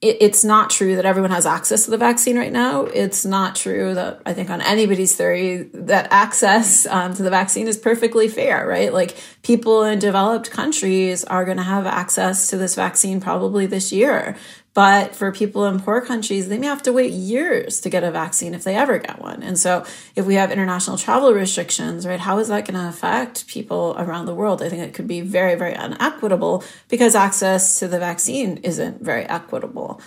it, 0.00 0.18
it's 0.20 0.44
not 0.44 0.70
true 0.70 0.96
that 0.96 1.04
everyone 1.04 1.30
has 1.30 1.46
access 1.46 1.84
to 1.84 1.90
the 1.90 1.98
vaccine 1.98 2.38
right 2.38 2.52
now. 2.52 2.82
It's 2.82 3.24
not 3.24 3.56
true 3.56 3.94
that 3.94 4.22
I 4.24 4.32
think 4.32 4.50
on 4.50 4.60
anybody's 4.60 5.16
theory 5.16 5.68
that 5.74 6.08
access 6.10 6.86
um, 6.86 7.14
to 7.14 7.22
the 7.22 7.30
vaccine 7.30 7.66
is 7.66 7.76
perfectly 7.76 8.28
fair, 8.28 8.66
right? 8.66 8.92
Like 8.92 9.16
people 9.42 9.82
in 9.82 9.98
developed 9.98 10.50
countries 10.50 11.24
are 11.24 11.44
going 11.44 11.56
to 11.56 11.62
have 11.64 11.86
access 11.86 12.48
to 12.50 12.56
this 12.56 12.74
vaccine 12.74 13.20
probably 13.20 13.66
this 13.66 13.92
year. 13.92 14.36
But 14.78 15.16
for 15.16 15.32
people 15.32 15.64
in 15.64 15.80
poor 15.80 16.00
countries, 16.00 16.48
they 16.48 16.56
may 16.56 16.68
have 16.68 16.84
to 16.84 16.92
wait 16.92 17.10
years 17.10 17.80
to 17.80 17.90
get 17.90 18.04
a 18.04 18.12
vaccine 18.12 18.54
if 18.54 18.62
they 18.62 18.76
ever 18.76 19.00
get 19.00 19.20
one. 19.20 19.42
And 19.42 19.58
so, 19.58 19.84
if 20.14 20.24
we 20.24 20.36
have 20.36 20.52
international 20.52 20.96
travel 20.96 21.34
restrictions, 21.34 22.06
right, 22.06 22.20
how 22.20 22.38
is 22.38 22.46
that 22.46 22.64
going 22.64 22.78
to 22.80 22.88
affect 22.88 23.48
people 23.48 23.96
around 23.98 24.26
the 24.26 24.36
world? 24.36 24.62
I 24.62 24.68
think 24.68 24.84
it 24.84 24.94
could 24.94 25.08
be 25.08 25.20
very, 25.20 25.56
very 25.56 25.74
unequitable 25.74 26.62
because 26.88 27.16
access 27.16 27.80
to 27.80 27.88
the 27.88 27.98
vaccine 27.98 28.58
isn't 28.58 29.02
very 29.02 29.24
equitable. 29.24 30.00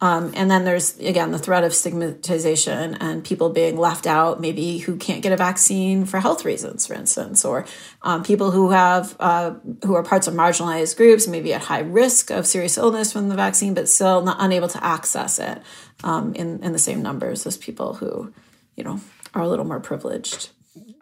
Um, 0.00 0.32
and 0.36 0.50
then 0.50 0.64
there's 0.64 0.98
again 0.98 1.30
the 1.30 1.38
threat 1.38 1.64
of 1.64 1.74
stigmatization 1.74 2.94
and 2.96 3.24
people 3.24 3.48
being 3.48 3.78
left 3.78 4.06
out, 4.06 4.40
maybe 4.40 4.78
who 4.78 4.96
can't 4.96 5.22
get 5.22 5.32
a 5.32 5.38
vaccine 5.38 6.04
for 6.04 6.20
health 6.20 6.44
reasons, 6.44 6.86
for 6.86 6.92
instance, 6.92 7.46
or 7.46 7.64
um, 8.02 8.22
people 8.22 8.50
who 8.50 8.70
have 8.70 9.16
uh, 9.20 9.54
who 9.84 9.94
are 9.94 10.02
parts 10.02 10.26
of 10.26 10.34
marginalized 10.34 10.98
groups, 10.98 11.26
maybe 11.26 11.54
at 11.54 11.62
high 11.62 11.80
risk 11.80 12.30
of 12.30 12.46
serious 12.46 12.76
illness 12.76 13.10
from 13.10 13.30
the 13.30 13.34
vaccine, 13.34 13.72
but 13.72 13.88
still 13.88 14.20
not 14.20 14.36
unable 14.38 14.68
to 14.68 14.84
access 14.84 15.38
it 15.38 15.62
um, 16.04 16.34
in 16.34 16.62
in 16.62 16.72
the 16.72 16.78
same 16.78 17.00
numbers 17.00 17.46
as 17.46 17.56
people 17.56 17.94
who, 17.94 18.34
you 18.76 18.84
know, 18.84 19.00
are 19.32 19.42
a 19.42 19.48
little 19.48 19.64
more 19.64 19.80
privileged. 19.80 20.50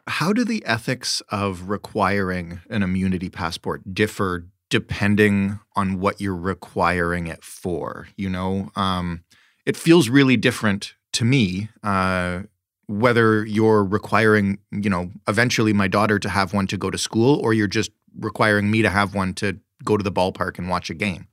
How 0.06 0.32
do 0.32 0.44
the 0.44 0.64
ethics 0.66 1.20
of 1.30 1.68
requiring 1.68 2.60
an 2.70 2.84
immunity 2.84 3.28
passport 3.28 3.94
differ 3.94 4.46
depending 4.74 5.60
on 5.76 6.00
what 6.00 6.20
you're 6.20 6.34
requiring 6.34 7.28
it 7.28 7.44
for. 7.44 8.08
You 8.16 8.28
know, 8.28 8.72
um, 8.74 9.22
it 9.64 9.76
feels 9.76 10.08
really 10.08 10.36
different 10.36 10.94
to 11.12 11.24
me 11.24 11.68
uh, 11.84 12.40
whether 12.88 13.46
you're 13.46 13.84
requiring, 13.84 14.58
you 14.72 14.90
know, 14.90 15.12
eventually 15.28 15.72
my 15.72 15.86
daughter 15.86 16.18
to 16.18 16.28
have 16.28 16.52
one 16.52 16.66
to 16.66 16.76
go 16.76 16.90
to 16.90 16.98
school, 16.98 17.38
or 17.38 17.54
you're 17.54 17.68
just 17.68 17.92
requiring 18.18 18.68
me 18.68 18.82
to 18.82 18.90
have 18.90 19.14
one 19.14 19.32
to 19.34 19.60
go 19.84 19.96
to 19.96 20.02
the 20.02 20.10
ballpark 20.10 20.58
and 20.58 20.68
watch 20.68 20.90
a 20.90 20.94
game. 20.94 21.28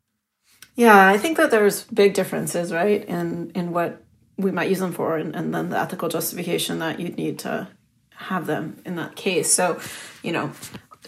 Yeah, 0.75 1.07
I 1.07 1.17
think 1.17 1.37
that 1.37 1.49
there's 1.49 1.85
big 1.85 2.13
differences, 2.13 2.71
right, 2.71 3.03
in 3.05 3.51
in 3.55 3.71
what 3.71 4.03
we 4.37 4.51
might 4.51 4.69
use 4.69 4.79
them 4.79 4.93
for, 4.93 5.17
and, 5.17 5.35
and 5.35 5.51
then 5.51 5.69
the 5.69 5.79
ethical 5.79 6.09
justification 6.09 6.77
that 6.77 6.99
you'd 6.99 7.17
need 7.17 7.39
to 7.39 7.69
have 8.13 8.45
them 8.45 8.79
in 8.85 8.97
that 8.97 9.15
case. 9.15 9.51
So, 9.51 9.79
you 10.21 10.31
know, 10.31 10.51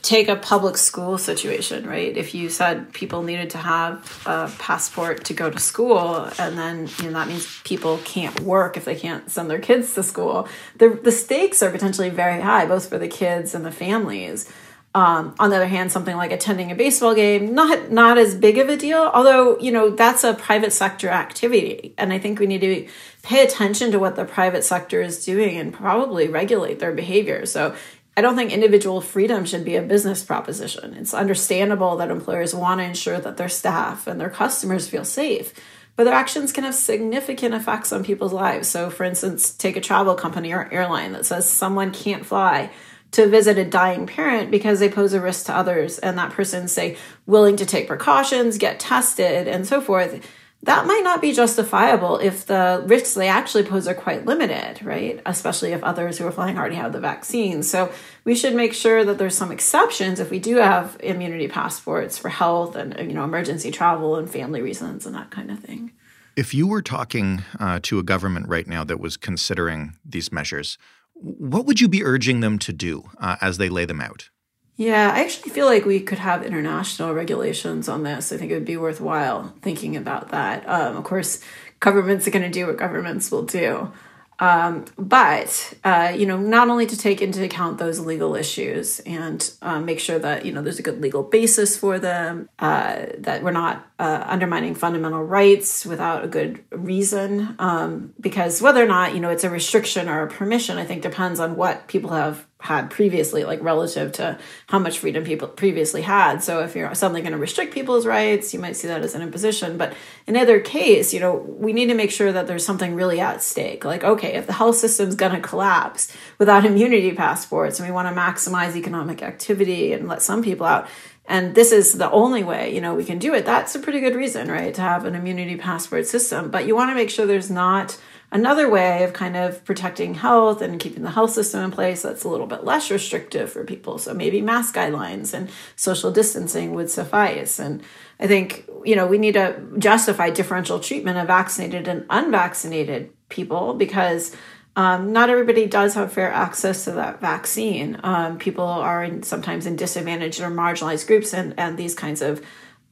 take 0.04 0.28
a 0.28 0.36
public 0.36 0.76
school 0.76 1.18
situation, 1.18 1.88
right? 1.88 2.16
If 2.16 2.36
you 2.36 2.50
said 2.50 2.92
people 2.94 3.24
needed 3.24 3.50
to 3.52 3.58
have 3.58 4.22
a 4.26 4.52
passport 4.60 5.24
to 5.26 5.34
go 5.34 5.50
to 5.50 5.58
school, 5.58 6.30
and 6.38 6.58
then 6.58 6.90
you 7.00 7.06
know 7.06 7.14
that 7.14 7.30
means 7.30 7.62
people 7.64 7.98
can't 8.00 8.42
work 8.42 8.76
if 8.76 8.84
they 8.84 8.96
can't 8.96 9.32
send 9.32 9.50
their 9.50 9.60
kids 9.60 9.96
to 9.96 10.04
school, 10.04 10.48
the 10.78 10.90
the 10.90 11.12
stakes 11.12 11.64
are 11.64 11.72
potentially 11.72 12.10
very 12.10 12.42
high, 12.42 12.66
both 12.66 12.90
for 12.90 13.00
the 13.00 13.08
kids 13.08 13.56
and 13.56 13.66
the 13.66 13.72
families. 13.72 14.52
Um, 14.96 15.34
on 15.40 15.50
the 15.50 15.56
other 15.56 15.66
hand, 15.66 15.92
something 15.92 16.16
like 16.16 16.32
attending 16.32 16.72
a 16.72 16.76
baseball 16.76 17.16
game, 17.16 17.56
not 17.56 17.90
not 17.90 18.18
as 18.18 18.36
big 18.36 18.58
of 18.58 18.68
a 18.68 18.76
deal. 18.76 19.10
Although 19.14 19.58
you 19.60 19.72
know 19.72 19.90
that's 19.90 20.26
a 20.26 20.34
private 20.34 20.74
sector 20.74 21.08
activity, 21.08 21.96
and 21.98 22.12
I 22.12 22.20
think 22.20 22.40
we 22.40 22.46
need 22.46 22.62
to 22.62 22.88
pay 23.24 23.42
attention 23.42 23.92
to 23.94 24.00
what 24.00 24.18
the 24.18 24.26
private 24.26 24.66
sector 24.66 25.02
is 25.02 25.24
doing 25.24 25.58
and 25.58 25.74
probably 25.74 26.28
regulate 26.28 26.80
their 26.80 26.92
behavior. 26.92 27.46
So 27.46 27.74
I 28.16 28.22
don't 28.22 28.36
think 28.36 28.52
individual 28.52 29.02
freedom 29.02 29.44
should 29.44 29.66
be 29.66 29.76
a 29.76 29.82
business 29.82 30.24
proposition. 30.24 30.94
It's 30.94 31.14
understandable 31.14 31.98
that 31.98 32.12
employers 32.12 32.54
want 32.54 32.80
to 32.80 32.86
ensure 32.86 33.20
that 33.20 33.38
their 33.38 33.50
staff 33.50 34.06
and 34.06 34.22
their 34.22 34.30
customers 34.30 34.88
feel 34.88 35.04
safe, 35.04 35.54
but 35.96 36.04
their 36.04 36.14
actions 36.14 36.52
can 36.52 36.64
have 36.64 36.76
significant 36.76 37.56
effects 37.56 37.92
on 37.92 38.04
people's 38.04 38.34
lives. 38.34 38.68
So, 38.68 38.92
for 38.92 39.04
instance, 39.04 39.52
take 39.52 39.78
a 39.78 39.82
travel 39.82 40.14
company 40.14 40.54
or 40.54 40.72
airline 40.72 41.14
that 41.14 41.26
says 41.26 41.50
someone 41.50 41.92
can't 41.92 42.26
fly 42.26 42.70
to 43.12 43.28
visit 43.28 43.58
a 43.58 43.66
dying 43.66 44.08
parent 44.08 44.52
because 44.52 44.80
they 44.80 44.90
pose 44.90 45.14
a 45.14 45.22
risk 45.22 45.46
to 45.48 45.56
others, 45.56 46.00
and 46.00 46.18
that 46.18 46.32
person's, 46.32 46.72
say, 46.72 46.98
willing 47.26 47.58
to 47.58 47.66
take 47.66 47.88
precautions, 47.88 48.58
get 48.58 48.80
tested, 48.80 49.48
and 49.48 49.68
so 49.68 49.82
forth 49.82 50.28
that 50.64 50.88
might 50.88 51.04
not 51.04 51.22
be 51.22 51.34
justifiable 51.34 52.18
if 52.20 52.46
the 52.46 52.84
risks 52.88 53.14
they 53.14 53.28
actually 53.28 53.64
pose 53.64 53.86
are 53.86 53.94
quite 53.94 54.26
limited, 54.26 54.82
right? 54.84 55.22
Especially 55.26 55.74
if 55.74 55.84
others 55.84 56.18
who 56.18 56.26
are 56.26 56.32
flying 56.32 56.58
already 56.58 56.76
have 56.76 56.94
the 56.94 57.02
vaccine. 57.02 57.64
So 57.64 57.92
we 58.24 58.34
should 58.34 58.56
make 58.56 58.74
sure 58.74 59.04
that 59.04 59.18
there's 59.18 59.36
some 59.36 59.52
exceptions 59.52 60.22
if 60.22 60.32
we 60.32 60.40
do 60.40 60.56
have 60.58 60.96
immunity 61.02 61.50
passports 61.50 62.18
for 62.18 62.30
health 62.30 62.78
and 62.78 62.98
you 62.98 63.14
know 63.14 63.26
emergency 63.26 63.72
travel 63.72 64.16
and 64.16 64.30
family 64.30 64.62
reasons 64.62 65.06
and 65.06 65.14
that 65.16 65.32
kind 65.32 65.52
of 65.52 65.60
thing. 65.60 65.92
If 66.38 66.54
you 66.54 66.66
were 66.66 66.82
talking 66.82 67.44
uh, 67.60 67.80
to 67.84 68.00
a 68.00 68.04
government 68.04 68.48
right 68.48 68.66
now 68.66 68.86
that 68.86 69.00
was 69.00 69.18
considering 69.18 69.98
these 70.06 70.32
measures, 70.32 70.78
what 71.14 71.66
would 71.66 71.82
you 71.82 71.90
be 71.90 72.04
urging 72.04 72.40
them 72.40 72.58
to 72.60 72.74
do 72.74 73.04
uh, 73.20 73.36
as 73.42 73.58
they 73.58 73.70
lay 73.70 73.86
them 73.86 74.02
out? 74.02 74.30
Yeah, 74.76 75.12
I 75.14 75.22
actually 75.22 75.52
feel 75.52 75.68
like 75.68 75.86
we 75.86 76.00
could 76.00 76.18
have 76.18 76.44
international 76.44 77.14
regulations 77.14 77.88
on 77.88 78.04
this. 78.04 78.32
I 78.32 78.38
think 78.38 78.52
it 78.52 78.56
would 78.56 78.66
be 78.66 78.78
worthwhile 78.78 79.54
thinking 79.62 79.96
about 79.96 80.30
that. 80.30 80.68
Um, 80.68 80.98
of 80.98 81.04
course, 81.04 81.42
governments 81.80 82.28
are 82.28 82.32
going 82.32 82.44
to 82.44 82.50
do 82.50 82.66
what 82.66 82.78
governments 82.78 83.30
will 83.30 83.44
do. 83.44 83.92
Um, 84.40 84.86
but 84.98 85.74
uh, 85.84 86.14
you 86.18 86.26
know, 86.26 86.38
not 86.38 86.70
only 86.70 86.86
to 86.88 86.98
take 86.98 87.22
into 87.22 87.44
account 87.44 87.78
those 87.78 88.00
legal 88.00 88.36
issues 88.36 89.00
and 89.02 89.50
uh, 89.62 89.80
make 89.80 90.00
sure 90.00 90.18
that 90.20 90.46
you 90.46 90.52
know 90.52 90.62
there's 90.62 90.80
a 90.80 90.84
good 90.84 91.02
legal 91.02 91.24
basis 91.24 91.78
for 91.78 92.00
them, 92.00 92.50
uh, 92.60 93.06
that 93.20 93.44
we're 93.44 93.52
not 93.52 93.88
uh, 94.00 94.24
undermining 94.28 94.74
fundamental 94.74 95.24
rights 95.24 95.86
without 95.86 96.26
a 96.26 96.28
good 96.28 96.64
reason. 96.72 97.56
Um, 97.60 98.14
because 98.20 98.62
whether 98.62 98.84
or 98.84 98.88
not 98.88 99.14
you 99.14 99.22
know 99.22 99.30
it's 99.30 99.44
a 99.44 99.50
restriction 99.50 100.10
or 100.10 100.24
a 100.24 100.28
permission, 100.28 100.78
I 100.78 100.86
think 100.86 101.04
depends 101.04 101.40
on 101.40 101.56
what 101.56 101.88
people 101.88 102.10
have 102.10 102.46
had 102.64 102.90
previously, 102.90 103.44
like 103.44 103.62
relative 103.62 104.14
to 104.14 104.40
how 104.68 104.80
much 104.80 105.00
freedom 105.00 105.26
people 105.26 105.50
previously 105.50 106.02
had. 106.02 106.42
So 106.42 106.62
if 106.62 106.78
you're 106.78 106.96
suddenly 106.96 107.20
going 107.20 107.34
to 107.34 107.38
restrict 107.38 107.74
people's 107.74 108.06
rights, 108.06 108.54
you 108.54 108.60
might 108.62 108.78
see 108.78 108.88
that 108.88 109.02
as 109.02 109.16
an 109.16 109.22
imposition. 109.22 109.78
But 109.78 109.94
in 110.28 110.38
either 110.38 110.62
case, 110.62 111.14
you 111.14 111.20
know, 111.20 111.36
we 111.36 111.74
need 111.74 111.88
to 111.88 111.94
make 111.94 112.10
sure 112.10 112.32
that 112.32 112.48
there's 112.48 112.66
something 112.66 112.96
really 112.96 113.20
at 113.20 113.44
stake. 113.44 113.84
Like, 113.84 114.06
okay, 114.06 114.36
if 114.36 114.48
the 114.48 114.54
health 114.54 114.78
system's 114.78 115.16
going 115.16 115.34
to 115.34 115.42
collapse 115.42 116.16
without 116.38 116.64
immunity 116.64 117.12
passports 117.12 117.82
and 117.82 117.90
we 117.90 117.94
want 117.94 118.08
to 118.08 118.16
maximize 118.16 118.78
economic 118.78 119.22
activity 119.22 119.92
and 119.92 120.08
let 120.08 120.22
some 120.22 120.42
people 120.42 120.66
out, 120.66 120.88
and 121.26 121.56
this 121.56 121.74
is 121.74 121.98
the 121.98 122.10
only 122.12 122.46
way, 122.46 122.74
you 122.74 122.80
know, 122.80 122.96
we 122.96 123.04
can 123.04 123.20
do 123.20 123.34
it, 123.34 123.44
that's 123.44 123.76
a 123.76 123.80
pretty 123.80 124.00
good 124.00 124.16
reason, 124.16 124.50
right, 124.50 124.74
to 124.74 124.82
have 124.82 125.04
an 125.04 125.16
immunity 125.16 125.58
passport 125.58 126.08
system. 126.08 126.50
But 126.50 126.66
you 126.66 126.78
want 126.78 126.92
to 126.92 126.96
make 126.96 127.10
sure 127.10 127.26
there's 127.26 127.52
not 127.52 127.98
another 128.34 128.68
way 128.68 129.04
of 129.04 129.14
kind 129.14 129.38
of 129.38 129.64
protecting 129.64 130.16
health 130.16 130.62
and 130.62 130.80
keeping 130.80 131.04
the 131.04 131.12
health 131.12 131.32
system 131.32 131.64
in 131.64 131.72
place 131.72 132.02
that's 132.02 132.24
a 132.24 132.28
little 132.28 132.48
bit 132.48 132.66
less 132.66 132.90
restrictive 132.90 133.52
for 133.52 133.64
people. 133.64 134.00
So 134.00 134.14
maybe 134.14 134.42
mask 134.42 134.76
guidelines 134.76 135.36
and 135.36 135.50
social 135.76 136.12
distancing 136.12 136.74
would 136.74 136.90
suffice. 136.90 137.60
And 137.60 137.84
I 138.20 138.26
think, 138.26 138.68
you 138.84 138.96
know, 138.96 139.06
we 139.06 139.20
need 139.20 139.36
to 139.36 139.62
justify 139.78 140.32
differential 140.32 140.80
treatment 140.80 141.20
of 141.20 141.28
vaccinated 141.28 141.88
and 141.88 142.06
unvaccinated 142.10 143.12
people 143.30 143.76
because 143.76 144.36
um, 144.76 145.14
not 145.14 145.30
everybody 145.30 145.68
does 145.68 145.94
have 145.94 146.12
fair 146.12 146.32
access 146.32 146.86
to 146.86 146.92
that 146.94 147.22
vaccine. 147.22 148.00
Um, 148.04 148.40
people 148.40 148.66
are 148.66 149.04
in, 149.04 149.22
sometimes 149.22 149.68
in 149.68 149.76
disadvantaged 149.76 150.42
or 150.42 150.50
marginalized 150.50 151.06
groups, 151.06 151.36
and, 151.36 151.54
and 151.60 151.78
these 151.78 151.94
kinds 151.94 152.24
of 152.24 152.44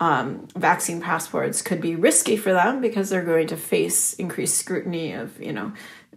um, 0.01 0.47
vaccine 0.57 0.99
passports 0.99 1.61
could 1.61 1.79
be 1.79 1.95
risky 1.95 2.35
for 2.35 2.51
them 2.51 2.81
because 2.81 3.09
they're 3.09 3.23
going 3.23 3.47
to 3.47 3.55
face 3.55 4.13
increased 4.15 4.57
scrutiny 4.57 5.13
of, 5.13 5.41
you 5.41 5.53
know, 5.53 5.71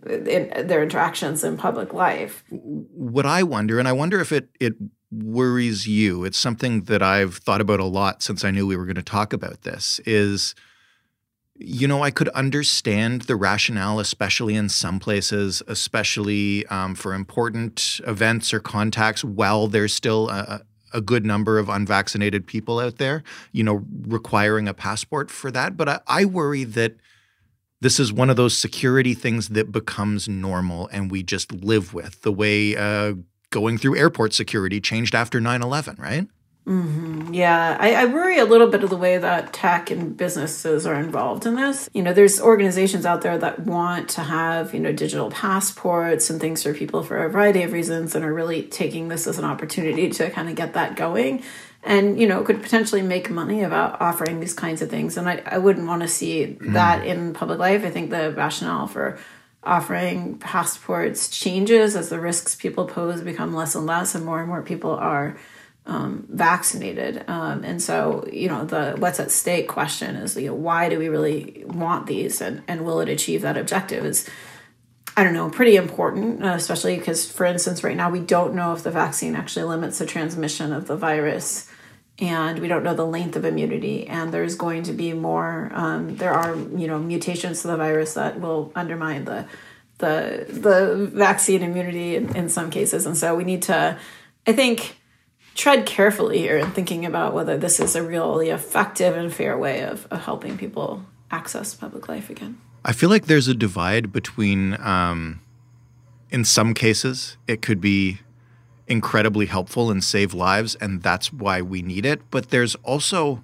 in 0.05 0.67
their 0.67 0.83
interactions 0.83 1.45
in 1.45 1.57
public 1.57 1.93
life. 1.93 2.43
What 2.51 3.27
I 3.27 3.45
wonder, 3.45 3.79
and 3.79 3.87
I 3.87 3.93
wonder 3.93 4.21
if 4.21 4.33
it 4.33 4.49
it 4.59 4.75
worries 5.13 5.87
you, 5.87 6.25
it's 6.25 6.39
something 6.39 6.85
that 6.85 7.03
I've 7.03 7.37
thought 7.37 7.61
about 7.61 7.79
a 7.79 7.85
lot 7.85 8.23
since 8.23 8.45
I 8.45 8.51
knew 8.51 8.67
we 8.67 8.77
were 8.77 8.87
going 8.87 8.97
to 8.97 9.03
talk 9.03 9.33
about 9.33 9.63
this, 9.63 10.01
is– 10.05 10.57
you 11.57 11.87
know, 11.87 12.03
I 12.03 12.11
could 12.11 12.29
understand 12.31 13.23
the 13.23 13.37
rationale, 13.37 14.01
especially 14.01 14.57
in 14.57 14.69
some 14.69 14.99
places, 14.99 15.63
especially 15.69 16.67
um, 16.67 16.97
for 16.97 17.15
important 17.15 18.01
events 18.07 18.53
or 18.53 18.59
contacts, 18.59 19.23
while 19.23 19.69
there's 19.69 19.95
still 19.95 20.29
a, 20.31 20.63
a, 20.95 21.01
good 21.01 21.27
number 21.27 21.59
of 21.59 21.69
unvaccinated 21.69 22.47
people 22.47 22.79
out 22.79 22.99
there, 22.99 23.23
you 23.53 23.63
know, 23.63 23.85
requiring 24.07 24.69
a 24.69 24.75
passport 24.75 25.31
for 25.31 25.51
that. 25.51 25.77
But 25.77 25.89
I, 25.89 26.01
I 26.07 26.25
worry 26.25 26.65
that 26.65 26.97
this 27.81 28.01
is 28.01 28.13
one 28.13 28.31
of 28.31 28.37
those 28.37 28.57
security 28.57 29.13
things 29.13 29.49
that 29.51 29.71
becomes 29.71 30.29
normal 30.29 30.89
and 30.89 31.11
we 31.11 31.23
just 31.23 31.53
live 31.53 31.93
with 31.93 32.23
the 32.23 32.33
way 32.33 32.77
uh, 32.77 33.15
going 33.51 33.77
through 33.77 33.97
airport 33.97 34.33
security 34.33 34.81
changed 34.81 35.15
after 35.15 35.41
9 35.41 35.63
11, 35.63 35.97
right? 35.99 36.27
Mm-hmm. 36.67 37.35
Yeah, 37.35 37.77
I, 37.79 37.95
I, 37.95 38.05
worry 38.07 38.39
a 38.39 38.47
little 38.47 38.69
bit 38.69 38.83
of 38.83 38.89
the 38.89 38.97
way 38.97 39.19
that 39.19 39.53
tech 39.53 39.91
and 39.91 40.17
businesses 40.17 40.87
are 40.87 40.95
involved 40.95 41.45
in 41.45 41.57
this. 41.57 41.91
You 41.93 42.03
know, 42.03 42.15
there's 42.15 42.41
organizations 42.41 43.05
out 43.05 43.21
there 43.21 43.37
that 43.37 43.61
want 43.61 44.09
to 44.11 44.23
have, 44.23 44.73
you 44.73 44.81
know, 44.81 44.91
digital 44.91 45.31
passports 45.31 46.31
and 46.31 46.41
things 46.41 46.63
for 46.63 46.73
people 46.73 47.03
for 47.03 47.23
a 47.23 47.29
variety 47.29 47.63
of 47.65 47.73
reasons 47.73 48.15
and 48.15 48.25
are 48.25 48.33
really 48.33 48.63
taking 48.63 49.09
this 49.09 49.27
as 49.27 49.39
an 49.39 49.45
opportunity 49.45 50.09
to 50.09 50.31
kind 50.31 50.49
of 50.49 50.55
get 50.55 50.73
that 50.73 50.97
going 50.97 51.43
and, 51.83 52.19
you 52.19 52.27
know, 52.27 52.43
could 52.43 52.63
potentially 52.63 53.03
make 53.03 53.29
money 53.29 53.63
about 53.63 54.01
offering 54.01 54.41
these 54.41 54.55
kinds 54.55 54.81
of 54.81 54.89
things. 54.89 55.19
And 55.19 55.29
I, 55.29 55.43
I 55.45 55.59
wouldn't 55.59 55.87
want 55.87 56.01
to 56.01 56.09
see 56.09 56.47
mm. 56.47 56.73
that 56.73 57.07
in 57.07 57.35
public 57.35 57.59
life. 57.59 57.85
I 57.85 57.91
think 57.91 58.09
the 58.09 58.33
rationale 58.33 58.87
for 58.87 59.19
offering 59.63 60.39
passports 60.39 61.29
changes 61.29 61.95
as 61.95 62.09
the 62.09 62.21
risks 62.21 62.55
people 62.55 62.87
pose 62.87 63.21
become 63.21 63.55
less 63.55 63.75
and 63.75 63.85
less 63.85 64.15
and 64.15 64.25
more 64.25 64.41
and 64.41 64.49
more 64.49 64.63
people 64.63 64.93
are 64.93 65.37
um, 65.87 66.27
vaccinated. 66.31 67.25
Um, 67.29 67.63
and 67.65 67.81
so, 67.81 68.27
you 68.33 68.49
know, 68.49 68.65
the 68.65 68.95
what's 68.99 69.21
at 69.21 69.31
stake 69.31 69.69
question 69.69 70.17
is, 70.17 70.37
you 70.37 70.49
know, 70.49 70.55
why 70.55 70.89
do 70.89 70.99
we 70.99 71.09
really 71.09 71.65
want 71.67 72.07
these 72.07 72.41
and, 72.41 72.63
and 72.67 72.85
will 72.85 73.01
it 73.01 73.09
achieve 73.09 73.43
that 73.43 73.57
objective 73.57 74.05
is, 74.05 74.29
I 75.17 75.25
don't 75.25 75.35
know, 75.35 75.51
pretty 75.51 75.77
important, 75.77 76.43
uh, 76.45 76.49
especially 76.49 76.97
because, 76.97 77.31
for 77.31 77.45
instance, 77.45 77.85
right 77.85 77.97
now 77.97 78.11
we 78.11 78.21
don't 78.21 78.55
know 78.55 78.73
if 78.73 78.83
the 78.83 78.91
vaccine 78.91 79.37
actually 79.37 79.65
limits 79.65 79.99
the 79.99 80.07
transmission 80.07 80.73
of 80.73 80.87
the 80.87 80.97
virus 80.97 81.71
and 82.19 82.61
we 82.61 82.69
don't 82.69 82.85
know 82.85 82.95
the 82.95 83.07
length 83.07 83.37
of 83.37 83.45
immunity 83.45 84.07
and 84.07 84.33
there's 84.33 84.55
going 84.55 84.85
to 84.85 84.93
be 84.93 85.13
more 85.13 85.71
um, 85.75 86.17
there 86.17 86.33
are 86.33 86.57
you 86.57 86.87
know 86.87 86.99
mutations 86.99 87.63
to 87.63 87.69
the 87.69 87.77
virus 87.77 88.15
that 88.15 88.41
will 88.41 88.71
undermine 88.75 89.25
the 89.25 89.47
the 89.99 90.47
the 90.49 91.11
vaccine 91.13 91.63
immunity 91.63 92.15
in, 92.15 92.35
in 92.37 92.49
some 92.49 92.71
cases 92.71 93.07
and 93.07 93.17
so 93.17 93.35
we 93.35 93.43
need 93.43 93.63
to 93.63 93.99
i 94.47 94.53
think 94.53 94.97
tread 95.55 95.87
carefully 95.87 96.39
here 96.39 96.59
in 96.59 96.71
thinking 96.73 97.07
about 97.07 97.33
whether 97.33 97.57
this 97.57 97.81
is 97.81 97.95
a 97.95 98.03
really 98.03 98.51
effective 98.51 99.17
and 99.17 99.33
fair 99.33 99.57
way 99.57 99.83
of, 99.83 100.07
of 100.11 100.25
helping 100.25 100.59
people 100.59 101.05
access 101.31 101.75
public 101.75 102.09
life 102.09 102.31
again. 102.31 102.59
I 102.85 102.93
feel 102.93 103.09
like 103.09 103.27
there's 103.27 103.49
a 103.49 103.55
divide 103.55 104.13
between, 104.13 104.75
um, 104.81 105.41
in 106.31 106.45
some 106.45 106.75
cases, 106.75 107.37
it 107.49 107.63
could 107.63 107.81
be 107.81 108.21
incredibly 108.87 109.47
helpful 109.47 109.91
and 109.91 110.05
save 110.05 110.35
lives, 110.35 110.75
and 110.77 111.03
that's 111.03 111.33
why 111.33 111.63
we 111.63 111.81
need 111.81 112.05
it. 112.05 112.21
But 112.31 112.51
there's 112.51 112.75
also, 112.77 113.43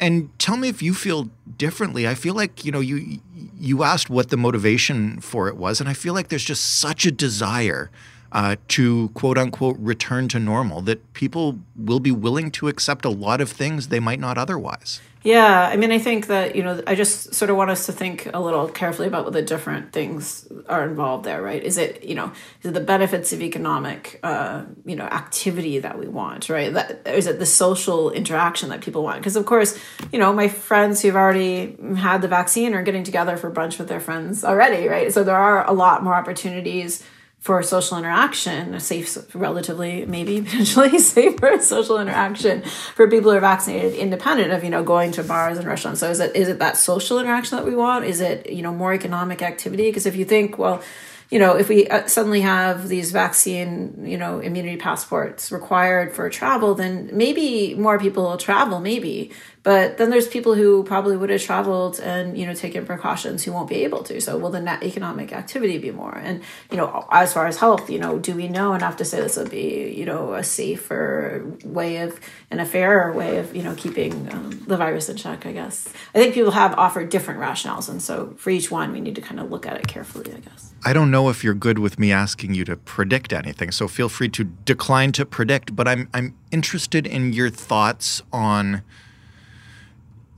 and 0.00 0.36
tell 0.38 0.56
me 0.56 0.68
if 0.68 0.82
you 0.82 0.92
feel 0.92 1.30
differently. 1.56 2.08
I 2.08 2.14
feel 2.14 2.34
like 2.34 2.64
you 2.64 2.72
know 2.72 2.80
you 2.80 3.20
you 3.56 3.82
asked 3.84 4.10
what 4.10 4.30
the 4.30 4.36
motivation 4.36 5.20
for 5.20 5.48
it 5.48 5.56
was, 5.56 5.80
and 5.80 5.88
I 5.88 5.92
feel 5.92 6.14
like 6.14 6.28
there's 6.28 6.44
just 6.44 6.80
such 6.80 7.06
a 7.06 7.12
desire 7.12 7.90
uh, 8.32 8.56
to 8.68 9.08
quote 9.10 9.38
unquote 9.38 9.76
return 9.78 10.28
to 10.28 10.38
normal, 10.38 10.80
that 10.82 11.12
people 11.12 11.58
will 11.76 12.00
be 12.00 12.10
willing 12.10 12.50
to 12.52 12.68
accept 12.68 13.04
a 13.04 13.10
lot 13.10 13.40
of 13.40 13.50
things 13.50 13.88
they 13.88 14.00
might 14.00 14.20
not 14.20 14.38
otherwise. 14.38 15.00
Yeah, 15.24 15.68
I 15.68 15.76
mean, 15.76 15.90
I 15.90 15.98
think 15.98 16.28
that, 16.28 16.54
you 16.54 16.62
know, 16.62 16.80
I 16.86 16.94
just 16.94 17.34
sort 17.34 17.50
of 17.50 17.56
want 17.56 17.70
us 17.70 17.86
to 17.86 17.92
think 17.92 18.30
a 18.32 18.38
little 18.38 18.68
carefully 18.68 19.08
about 19.08 19.24
what 19.24 19.32
the 19.32 19.42
different 19.42 19.92
things 19.92 20.46
are 20.68 20.84
involved 20.88 21.24
there, 21.24 21.42
right? 21.42 21.62
Is 21.62 21.76
it, 21.76 22.04
you 22.04 22.14
know, 22.14 22.32
is 22.62 22.70
it 22.70 22.74
the 22.74 22.80
benefits 22.80 23.32
of 23.32 23.42
economic, 23.42 24.20
uh, 24.22 24.62
you 24.86 24.94
know, 24.94 25.04
activity 25.04 25.80
that 25.80 25.98
we 25.98 26.06
want, 26.06 26.48
right? 26.48 26.72
That, 26.72 27.02
is 27.06 27.26
it 27.26 27.40
the 27.40 27.46
social 27.46 28.12
interaction 28.12 28.68
that 28.68 28.80
people 28.80 29.02
want? 29.02 29.18
Because, 29.18 29.34
of 29.34 29.44
course, 29.44 29.76
you 30.12 30.20
know, 30.20 30.32
my 30.32 30.46
friends 30.46 31.02
who've 31.02 31.16
already 31.16 31.76
had 31.96 32.22
the 32.22 32.28
vaccine 32.28 32.72
are 32.74 32.84
getting 32.84 33.02
together 33.02 33.36
for 33.36 33.50
brunch 33.50 33.76
with 33.78 33.88
their 33.88 34.00
friends 34.00 34.44
already, 34.44 34.86
right? 34.86 35.12
So 35.12 35.24
there 35.24 35.36
are 35.36 35.66
a 35.66 35.72
lot 35.72 36.04
more 36.04 36.14
opportunities 36.14 37.02
for 37.38 37.62
social 37.62 37.96
interaction, 37.96 38.74
a 38.74 38.80
safe, 38.80 39.16
relatively, 39.34 40.04
maybe 40.06 40.42
potentially 40.42 40.98
safer 40.98 41.58
social 41.60 41.98
interaction 41.98 42.62
for 42.94 43.08
people 43.08 43.30
who 43.30 43.36
are 43.36 43.40
vaccinated, 43.40 43.94
independent 43.94 44.52
of 44.52 44.64
you 44.64 44.70
know 44.70 44.82
going 44.82 45.12
to 45.12 45.22
bars 45.22 45.58
and 45.58 45.66
restaurants. 45.66 46.00
So 46.00 46.10
is 46.10 46.20
it 46.20 46.34
is 46.34 46.48
it 46.48 46.58
that 46.58 46.76
social 46.76 47.18
interaction 47.18 47.56
that 47.56 47.64
we 47.64 47.74
want? 47.74 48.04
Is 48.04 48.20
it 48.20 48.50
you 48.50 48.62
know 48.62 48.72
more 48.72 48.92
economic 48.92 49.42
activity? 49.42 49.88
Because 49.88 50.06
if 50.06 50.16
you 50.16 50.24
think, 50.24 50.58
well, 50.58 50.82
you 51.30 51.38
know, 51.38 51.56
if 51.56 51.68
we 51.68 51.86
uh, 51.88 52.06
suddenly 52.06 52.40
have 52.40 52.88
these 52.88 53.12
vaccine, 53.12 54.04
you 54.06 54.16
know, 54.16 54.40
immunity 54.40 54.76
passports 54.76 55.52
required 55.52 56.14
for 56.14 56.28
travel, 56.30 56.74
then 56.74 57.10
maybe 57.12 57.74
more 57.74 57.98
people 57.98 58.24
will 58.24 58.38
travel, 58.38 58.80
maybe. 58.80 59.30
But 59.62 59.98
then 59.98 60.10
there's 60.10 60.28
people 60.28 60.54
who 60.54 60.82
probably 60.84 61.16
would 61.16 61.30
have 61.30 61.42
traveled 61.42 62.00
and, 62.00 62.38
you 62.38 62.46
know, 62.46 62.54
taken 62.54 62.86
precautions 62.86 63.44
who 63.44 63.52
won't 63.52 63.68
be 63.68 63.84
able 63.84 64.02
to. 64.04 64.20
So 64.20 64.38
will 64.38 64.50
the 64.50 64.60
net 64.60 64.82
economic 64.82 65.32
activity 65.32 65.78
be 65.78 65.90
more? 65.90 66.16
And, 66.16 66.42
you 66.70 66.76
know, 66.76 67.06
as 67.10 67.32
far 67.32 67.46
as 67.46 67.58
health, 67.58 67.90
you 67.90 67.98
know, 67.98 68.18
do 68.18 68.34
we 68.34 68.48
know 68.48 68.74
enough 68.74 68.96
to 68.96 69.04
say 69.04 69.20
this 69.20 69.36
would 69.36 69.50
be, 69.50 69.92
you 69.94 70.06
know, 70.06 70.34
a 70.34 70.44
safer 70.44 71.44
way 71.64 71.98
of, 71.98 72.18
and 72.50 72.60
a 72.60 72.66
fairer 72.66 73.12
way 73.12 73.38
of, 73.38 73.54
you 73.54 73.62
know, 73.62 73.74
keeping 73.74 74.32
um, 74.32 74.64
the 74.66 74.76
virus 74.76 75.08
in 75.08 75.16
check, 75.16 75.44
I 75.44 75.52
guess. 75.52 75.88
I 76.14 76.18
think 76.18 76.34
people 76.34 76.52
have 76.52 76.74
offered 76.78 77.10
different 77.10 77.40
rationales. 77.40 77.88
And 77.88 78.00
so 78.00 78.34
for 78.38 78.50
each 78.50 78.70
one, 78.70 78.92
we 78.92 79.00
need 79.00 79.16
to 79.16 79.20
kind 79.20 79.40
of 79.40 79.50
look 79.50 79.66
at 79.66 79.76
it 79.76 79.86
carefully, 79.86 80.32
I 80.32 80.38
guess. 80.38 80.72
I 80.84 80.92
don't 80.92 81.10
know 81.10 81.28
if 81.28 81.42
you're 81.42 81.54
good 81.54 81.80
with 81.80 81.98
me 81.98 82.12
asking 82.12 82.54
you 82.54 82.64
to 82.66 82.76
predict 82.76 83.32
anything, 83.32 83.72
so 83.72 83.88
feel 83.88 84.08
free 84.08 84.28
to 84.28 84.44
decline 84.44 85.10
to 85.12 85.26
predict. 85.26 85.74
But 85.74 85.88
I'm 85.88 86.08
I'm 86.14 86.36
interested 86.52 87.04
in 87.04 87.32
your 87.32 87.50
thoughts 87.50 88.22
on, 88.32 88.82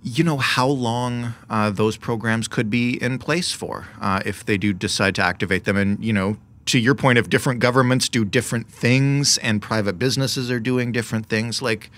you 0.03 0.25
know, 0.25 0.39
how 0.39 0.67
long 0.67 1.35
uh, 1.49 1.71
those 1.71 1.97
programs 1.97 2.49
could 2.49 2.71
be 2.71 3.03
in 3.03 3.19
place 3.19 3.53
for 3.53 3.89
uh, 4.01 4.21
if 4.25 4.45
they 4.45 4.57
do 4.57 4.73
decide 4.73 5.15
to 5.17 5.23
activate 5.23 5.65
them, 5.65 5.77
and 5.77 6.03
you 6.05 6.13
know, 6.13 6.37
to 6.67 6.79
your 6.79 6.95
point, 6.95 7.19
if 7.19 7.29
different 7.29 7.61
governments 7.61 8.09
do 8.09 8.25
different 8.25 8.69
things 8.69 9.39
and 9.39 9.61
private 9.61 9.99
businesses 9.99 10.51
are 10.51 10.61
doing 10.61 10.93
different 10.93 11.27
things, 11.27 11.61
like 11.61 11.91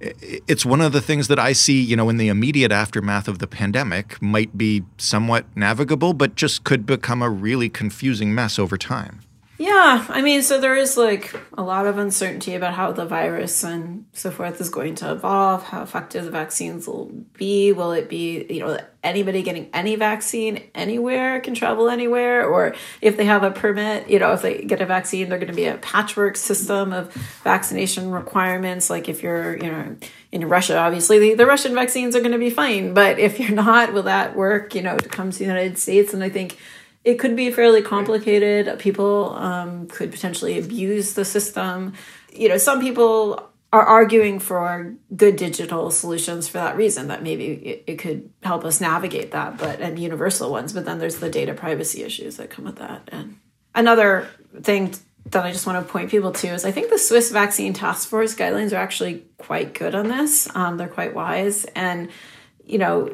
it's 0.00 0.66
one 0.66 0.80
of 0.80 0.92
the 0.92 1.00
things 1.00 1.28
that 1.28 1.38
I 1.38 1.52
see, 1.52 1.80
you 1.80 1.96
know, 1.96 2.08
in 2.08 2.16
the 2.16 2.28
immediate 2.28 2.72
aftermath 2.72 3.28
of 3.28 3.38
the 3.38 3.46
pandemic 3.46 4.20
might 4.20 4.56
be 4.58 4.82
somewhat 4.98 5.46
navigable, 5.56 6.12
but 6.12 6.34
just 6.34 6.64
could 6.64 6.84
become 6.84 7.22
a 7.22 7.30
really 7.30 7.68
confusing 7.68 8.34
mess 8.34 8.58
over 8.58 8.76
time. 8.76 9.20
Yeah, 9.58 10.04
I 10.10 10.20
mean, 10.20 10.42
so 10.42 10.60
there 10.60 10.76
is 10.76 10.98
like 10.98 11.34
a 11.56 11.62
lot 11.62 11.86
of 11.86 11.96
uncertainty 11.96 12.54
about 12.54 12.74
how 12.74 12.92
the 12.92 13.06
virus 13.06 13.64
and 13.64 14.04
so 14.12 14.30
forth 14.30 14.60
is 14.60 14.68
going 14.68 14.96
to 14.96 15.12
evolve, 15.12 15.62
how 15.62 15.82
effective 15.82 16.26
the 16.26 16.30
vaccines 16.30 16.86
will 16.86 17.06
be. 17.32 17.72
Will 17.72 17.92
it 17.92 18.10
be, 18.10 18.44
you 18.50 18.60
know, 18.60 18.78
anybody 19.02 19.42
getting 19.42 19.70
any 19.72 19.96
vaccine 19.96 20.62
anywhere 20.74 21.40
can 21.40 21.54
travel 21.54 21.88
anywhere? 21.88 22.46
Or 22.46 22.74
if 23.00 23.16
they 23.16 23.24
have 23.24 23.44
a 23.44 23.50
permit, 23.50 24.10
you 24.10 24.18
know, 24.18 24.32
if 24.32 24.42
they 24.42 24.58
get 24.62 24.82
a 24.82 24.86
vaccine, 24.86 25.30
they're 25.30 25.38
going 25.38 25.50
to 25.50 25.54
be 25.54 25.66
a 25.66 25.78
patchwork 25.78 26.36
system 26.36 26.92
of 26.92 27.10
vaccination 27.42 28.10
requirements. 28.10 28.90
Like 28.90 29.08
if 29.08 29.22
you're, 29.22 29.56
you 29.56 29.70
know, 29.70 29.96
in 30.32 30.46
Russia, 30.46 30.76
obviously 30.76 31.18
the, 31.18 31.34
the 31.34 31.46
Russian 31.46 31.74
vaccines 31.74 32.14
are 32.14 32.20
going 32.20 32.32
to 32.32 32.38
be 32.38 32.50
fine. 32.50 32.92
But 32.92 33.18
if 33.18 33.40
you're 33.40 33.52
not, 33.52 33.94
will 33.94 34.02
that 34.02 34.36
work, 34.36 34.74
you 34.74 34.82
know, 34.82 34.98
to 34.98 35.08
come 35.08 35.30
to 35.30 35.38
the 35.38 35.46
United 35.46 35.78
States? 35.78 36.12
And 36.12 36.22
I 36.22 36.28
think 36.28 36.58
it 37.06 37.20
could 37.20 37.36
be 37.36 37.52
fairly 37.52 37.82
complicated. 37.82 38.80
People 38.80 39.32
um, 39.36 39.86
could 39.86 40.10
potentially 40.10 40.58
abuse 40.58 41.14
the 41.14 41.24
system. 41.24 41.94
You 42.32 42.48
know, 42.48 42.58
some 42.58 42.80
people 42.80 43.48
are 43.72 43.82
arguing 43.82 44.40
for 44.40 44.92
good 45.14 45.36
digital 45.36 45.92
solutions 45.92 46.48
for 46.48 46.58
that 46.58 46.76
reason 46.76 47.06
that 47.06 47.22
maybe 47.22 47.46
it, 47.46 47.84
it, 47.86 47.96
could 47.98 48.28
help 48.42 48.64
us 48.64 48.80
navigate 48.80 49.32
that 49.32 49.58
but 49.58 49.80
and 49.80 49.98
universal 49.98 50.50
ones 50.50 50.72
but 50.72 50.84
then 50.84 50.98
there's 50.98 51.16
the 51.16 51.28
data 51.28 51.52
privacy 51.52 52.04
issues 52.04 52.36
that 52.36 52.48
come 52.48 52.64
with 52.64 52.76
that 52.76 53.02
and 53.08 53.38
another 53.74 54.28
thing 54.62 54.94
that 55.26 55.44
i 55.44 55.50
just 55.50 55.66
want 55.66 55.84
to 55.84 55.92
point 55.92 56.10
people 56.10 56.30
to 56.30 56.46
is 56.46 56.64
i 56.64 56.70
think 56.70 56.88
the 56.90 56.98
swiss 56.98 57.32
vaccine 57.32 57.74
task 57.74 58.08
force 58.08 58.36
guidelines 58.36 58.72
are 58.72 58.76
actually 58.76 59.24
quite 59.36 59.74
good 59.74 59.96
on 59.96 60.08
this 60.08 60.48
um, 60.54 60.76
they're 60.76 60.88
quite 60.88 61.14
wise 61.14 61.66
and 61.74 62.08
you 62.66 62.78
know 62.78 63.08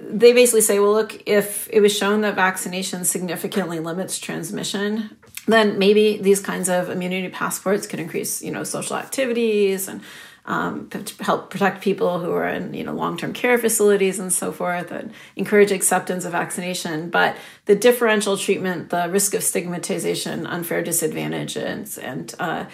they 0.00 0.32
basically 0.32 0.60
say 0.60 0.78
well 0.78 0.92
look 0.92 1.22
if 1.26 1.68
it 1.70 1.80
was 1.80 1.96
shown 1.96 2.22
that 2.22 2.34
vaccination 2.34 3.04
significantly 3.04 3.78
limits 3.78 4.18
transmission 4.18 5.16
then 5.46 5.78
maybe 5.78 6.18
these 6.18 6.40
kinds 6.40 6.68
of 6.68 6.88
immunity 6.88 7.28
passports 7.28 7.86
could 7.86 8.00
increase, 8.00 8.42
you 8.42 8.50
know, 8.50 8.64
social 8.64 8.96
activities 8.96 9.88
and 9.88 10.00
um, 10.46 10.90
help 11.20 11.50
protect 11.50 11.82
people 11.82 12.18
who 12.18 12.30
are 12.32 12.48
in, 12.48 12.74
you 12.74 12.84
know, 12.84 12.92
long-term 12.92 13.32
care 13.32 13.56
facilities 13.56 14.18
and 14.18 14.32
so 14.32 14.52
forth, 14.52 14.90
and 14.90 15.12
encourage 15.36 15.72
acceptance 15.72 16.26
of 16.26 16.32
vaccination. 16.32 17.08
But 17.08 17.36
the 17.64 17.74
differential 17.74 18.36
treatment, 18.36 18.90
the 18.90 19.08
risk 19.10 19.32
of 19.34 19.42
stigmatization, 19.42 20.46
unfair 20.46 20.82
disadvantages, 20.82 21.96
and, 21.96 22.34
uh, 22.38 22.66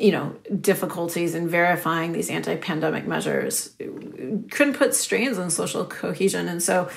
you 0.00 0.12
know 0.12 0.34
difficulties 0.60 1.34
in 1.34 1.48
verifying 1.48 2.12
these 2.12 2.30
anti-pandemic 2.30 3.06
measures 3.06 3.76
couldn't 4.50 4.74
put 4.74 4.94
strains 4.94 5.38
on 5.38 5.50
social 5.50 5.84
cohesion. 5.84 6.48
And 6.48 6.62
so 6.62 6.88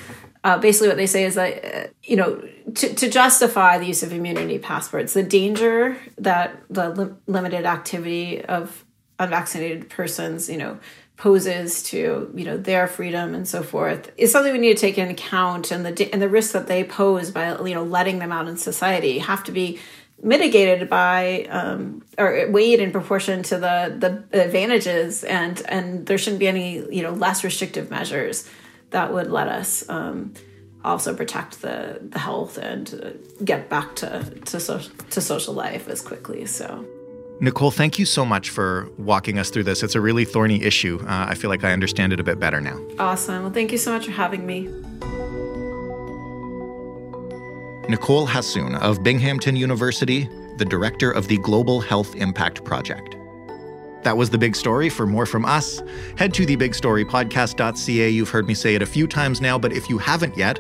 uh, 0.44 0.58
basically 0.58 0.88
what 0.88 0.98
they 0.98 1.08
say 1.08 1.26
is 1.26 1.36
that 1.36 1.66
uh, 1.66 1.88
you 2.04 2.16
know 2.16 2.42
to, 2.76 2.94
to 2.94 3.10
justify 3.10 3.78
the 3.78 3.86
use 3.86 4.04
of 4.04 4.14
immunity 4.14 4.58
passports 4.58 5.14
the 5.14 5.24
danger 5.24 5.98
that 6.18 6.62
the 6.70 6.90
li- 6.90 7.14
limited 7.28 7.66
activity 7.66 8.44
of 8.46 8.86
unvaccinated 9.20 9.90
persons 9.90 10.50
you 10.50 10.58
know 10.58 10.80
poses 11.16 11.84
to 11.84 12.32
you 12.36 12.44
know 12.44 12.58
their 12.58 12.88
freedom 12.88 13.36
and 13.36 13.48
so 13.48 13.62
forth 13.62 14.12
is 14.18 14.32
something 14.32 14.52
we 14.52 14.60
need 14.60 14.76
to 14.76 14.82
take 14.82 14.98
into 14.98 15.14
account. 15.14 15.72
And 15.72 15.86
the 15.86 16.12
and 16.12 16.22
the 16.22 16.30
risks 16.30 16.54
that 16.54 16.68
they 16.68 16.84
pose 16.84 17.32
by 17.32 17.58
you 17.64 17.76
know 17.76 17.84
letting 17.84 18.20
them 18.20 18.32
out 18.32 18.48
in 18.48 18.58
society 18.58 19.20
have 19.20 19.44
to 19.46 19.52
be 19.52 19.80
mitigated 20.24 20.90
by 20.90 21.46
um, 21.50 22.04
or 22.18 22.50
weighed 22.50 22.80
in 22.80 22.92
proportion 22.92 23.44
to 23.44 23.58
the 23.58 24.24
the 24.32 24.42
advantages 24.42 25.24
and 25.24 25.62
and 25.68 26.06
there 26.06 26.18
shouldn't 26.18 26.40
be 26.40 26.48
any 26.48 26.78
you 26.96 27.04
know 27.04 27.12
less 27.12 27.44
restrictive 27.44 27.92
measures 27.92 28.50
that 28.92 29.14
would 29.14 29.30
let 29.30 29.48
us 29.48 29.88
um, 29.90 30.34
also 30.84 31.14
protect 31.16 31.62
the, 31.62 32.00
the 32.02 32.20
health 32.20 32.58
and 32.58 33.00
uh, 33.04 33.44
get 33.44 33.70
back 33.70 33.96
to 33.98 34.24
to, 34.46 34.60
so, 34.60 34.80
to 35.10 35.22
social 35.22 35.54
life 35.54 35.88
as 35.88 36.02
quickly. 36.02 36.46
So. 36.46 36.86
Nicole, 37.40 37.72
thank 37.72 38.00
you 38.00 38.06
so 38.06 38.24
much 38.24 38.52
for 38.52 38.90
walking 38.98 39.40
us 39.40 39.50
through 39.50 39.64
this. 39.64 39.84
It's 39.84 39.96
a 39.96 40.02
really 40.02 40.24
thorny 40.24 40.64
issue. 40.64 41.00
Uh, 41.02 41.26
I 41.30 41.36
feel 41.36 41.50
like 41.50 41.64
I 41.64 41.74
understand 41.74 42.14
it 42.14 42.20
a 42.20 42.24
bit 42.24 42.40
better 42.40 42.62
now. 42.62 42.80
Awesome. 43.00 43.44
Well, 43.44 43.52
thank 43.52 43.72
you 43.72 43.78
so 43.78 43.92
much 43.92 44.06
for 44.06 44.12
having 44.12 44.46
me. 44.46 44.70
Nicole 47.90 48.26
Hassoun 48.26 48.80
of 48.80 49.04
Binghamton 49.04 49.58
University, 49.58 50.30
the 50.58 50.64
director 50.64 51.12
of 51.12 51.28
the 51.28 51.38
Global 51.40 51.82
Health 51.82 52.16
Impact 52.16 52.64
Project. 52.64 53.18
That 54.04 54.16
was 54.16 54.30
the 54.30 54.38
big 54.38 54.56
story. 54.56 54.90
For 54.90 55.06
more 55.06 55.26
from 55.26 55.44
us, 55.44 55.82
head 56.18 56.34
to 56.36 56.46
thebigstorypodcast.ca. 56.46 58.10
You've 58.10 58.30
heard 58.30 58.48
me 58.48 58.54
say 58.54 58.76
it 58.76 58.82
a 58.82 58.86
few 58.86 59.06
times 59.06 59.42
now, 59.42 59.60
but 59.60 59.74
if 59.74 59.90
you 59.90 59.98
haven't 59.98 60.38
yet, 60.38 60.60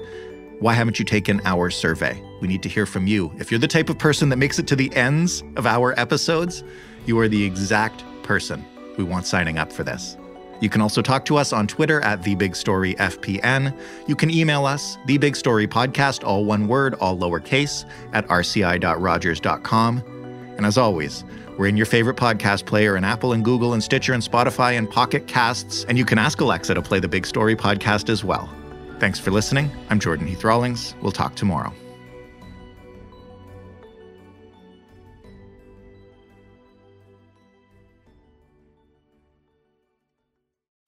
why 0.60 0.74
haven't 0.74 1.00
you 1.00 1.06
taken 1.06 1.42
our 1.46 1.70
survey? 1.70 2.22
We 2.42 2.48
need 2.50 2.62
to 2.64 2.70
hear 2.70 2.86
from 2.86 3.08
you. 3.08 3.32
If 3.38 3.52
you're 3.52 3.60
the 3.60 3.68
type 3.70 3.90
of 3.90 3.98
person 3.98 4.28
that 4.30 4.38
makes 4.38 4.60
it 4.60 4.68
to 4.68 4.76
the 4.76 4.94
ends 4.94 5.44
of 5.56 5.66
our 5.66 5.98
episodes, 5.98 6.64
you 7.06 7.18
are 7.20 7.30
the 7.30 7.44
exact 7.44 8.04
person 8.24 8.66
we 8.98 9.06
want 9.06 9.26
signing 9.26 9.58
up 9.58 9.72
for 9.72 9.84
this. 9.84 10.18
You 10.64 10.70
can 10.70 10.80
also 10.80 11.02
talk 11.02 11.26
to 11.26 11.36
us 11.36 11.52
on 11.52 11.68
Twitter 11.68 12.00
at 12.06 12.22
TheBigStoryFPN. 12.22 13.78
You 14.08 14.16
can 14.16 14.32
email 14.32 14.66
us, 14.66 14.98
TheBigStoryPodcast, 15.06 16.24
all 16.24 16.46
one 16.46 16.70
word, 16.70 16.94
all 17.02 17.18
lowercase, 17.18 17.84
at 18.14 18.26
rci.rogers.com. 18.30 20.04
And 20.56 20.66
as 20.66 20.78
always, 20.78 21.26
we're 21.58 21.68
in 21.68 21.76
your 21.76 21.86
favorite 21.86 22.16
podcast 22.16 22.66
player 22.66 22.96
in 22.96 23.04
Apple 23.04 23.34
and 23.34 23.44
Google 23.44 23.74
and 23.74 23.84
Stitcher 23.84 24.14
and 24.14 24.24
Spotify 24.24 24.78
and 24.78 24.90
Pocket 24.90 25.28
Casts, 25.28 25.84
and 25.90 25.98
you 25.98 26.06
can 26.06 26.18
ask 26.18 26.40
Alexa 26.40 26.74
to 26.76 26.82
play 26.82 27.02
the 27.02 27.10
Big 27.10 27.26
Story 27.26 27.58
podcast 27.58 28.08
as 28.08 28.24
well. 28.24 28.50
Thanks 29.00 29.20
for 29.20 29.32
listening. 29.32 29.70
I'm 29.90 30.00
Jordan 30.00 30.28
Heath 30.28 30.46
Rawlings. 30.46 30.96
We'll 31.02 31.12
talk 31.12 31.36
tomorrow. 31.36 31.74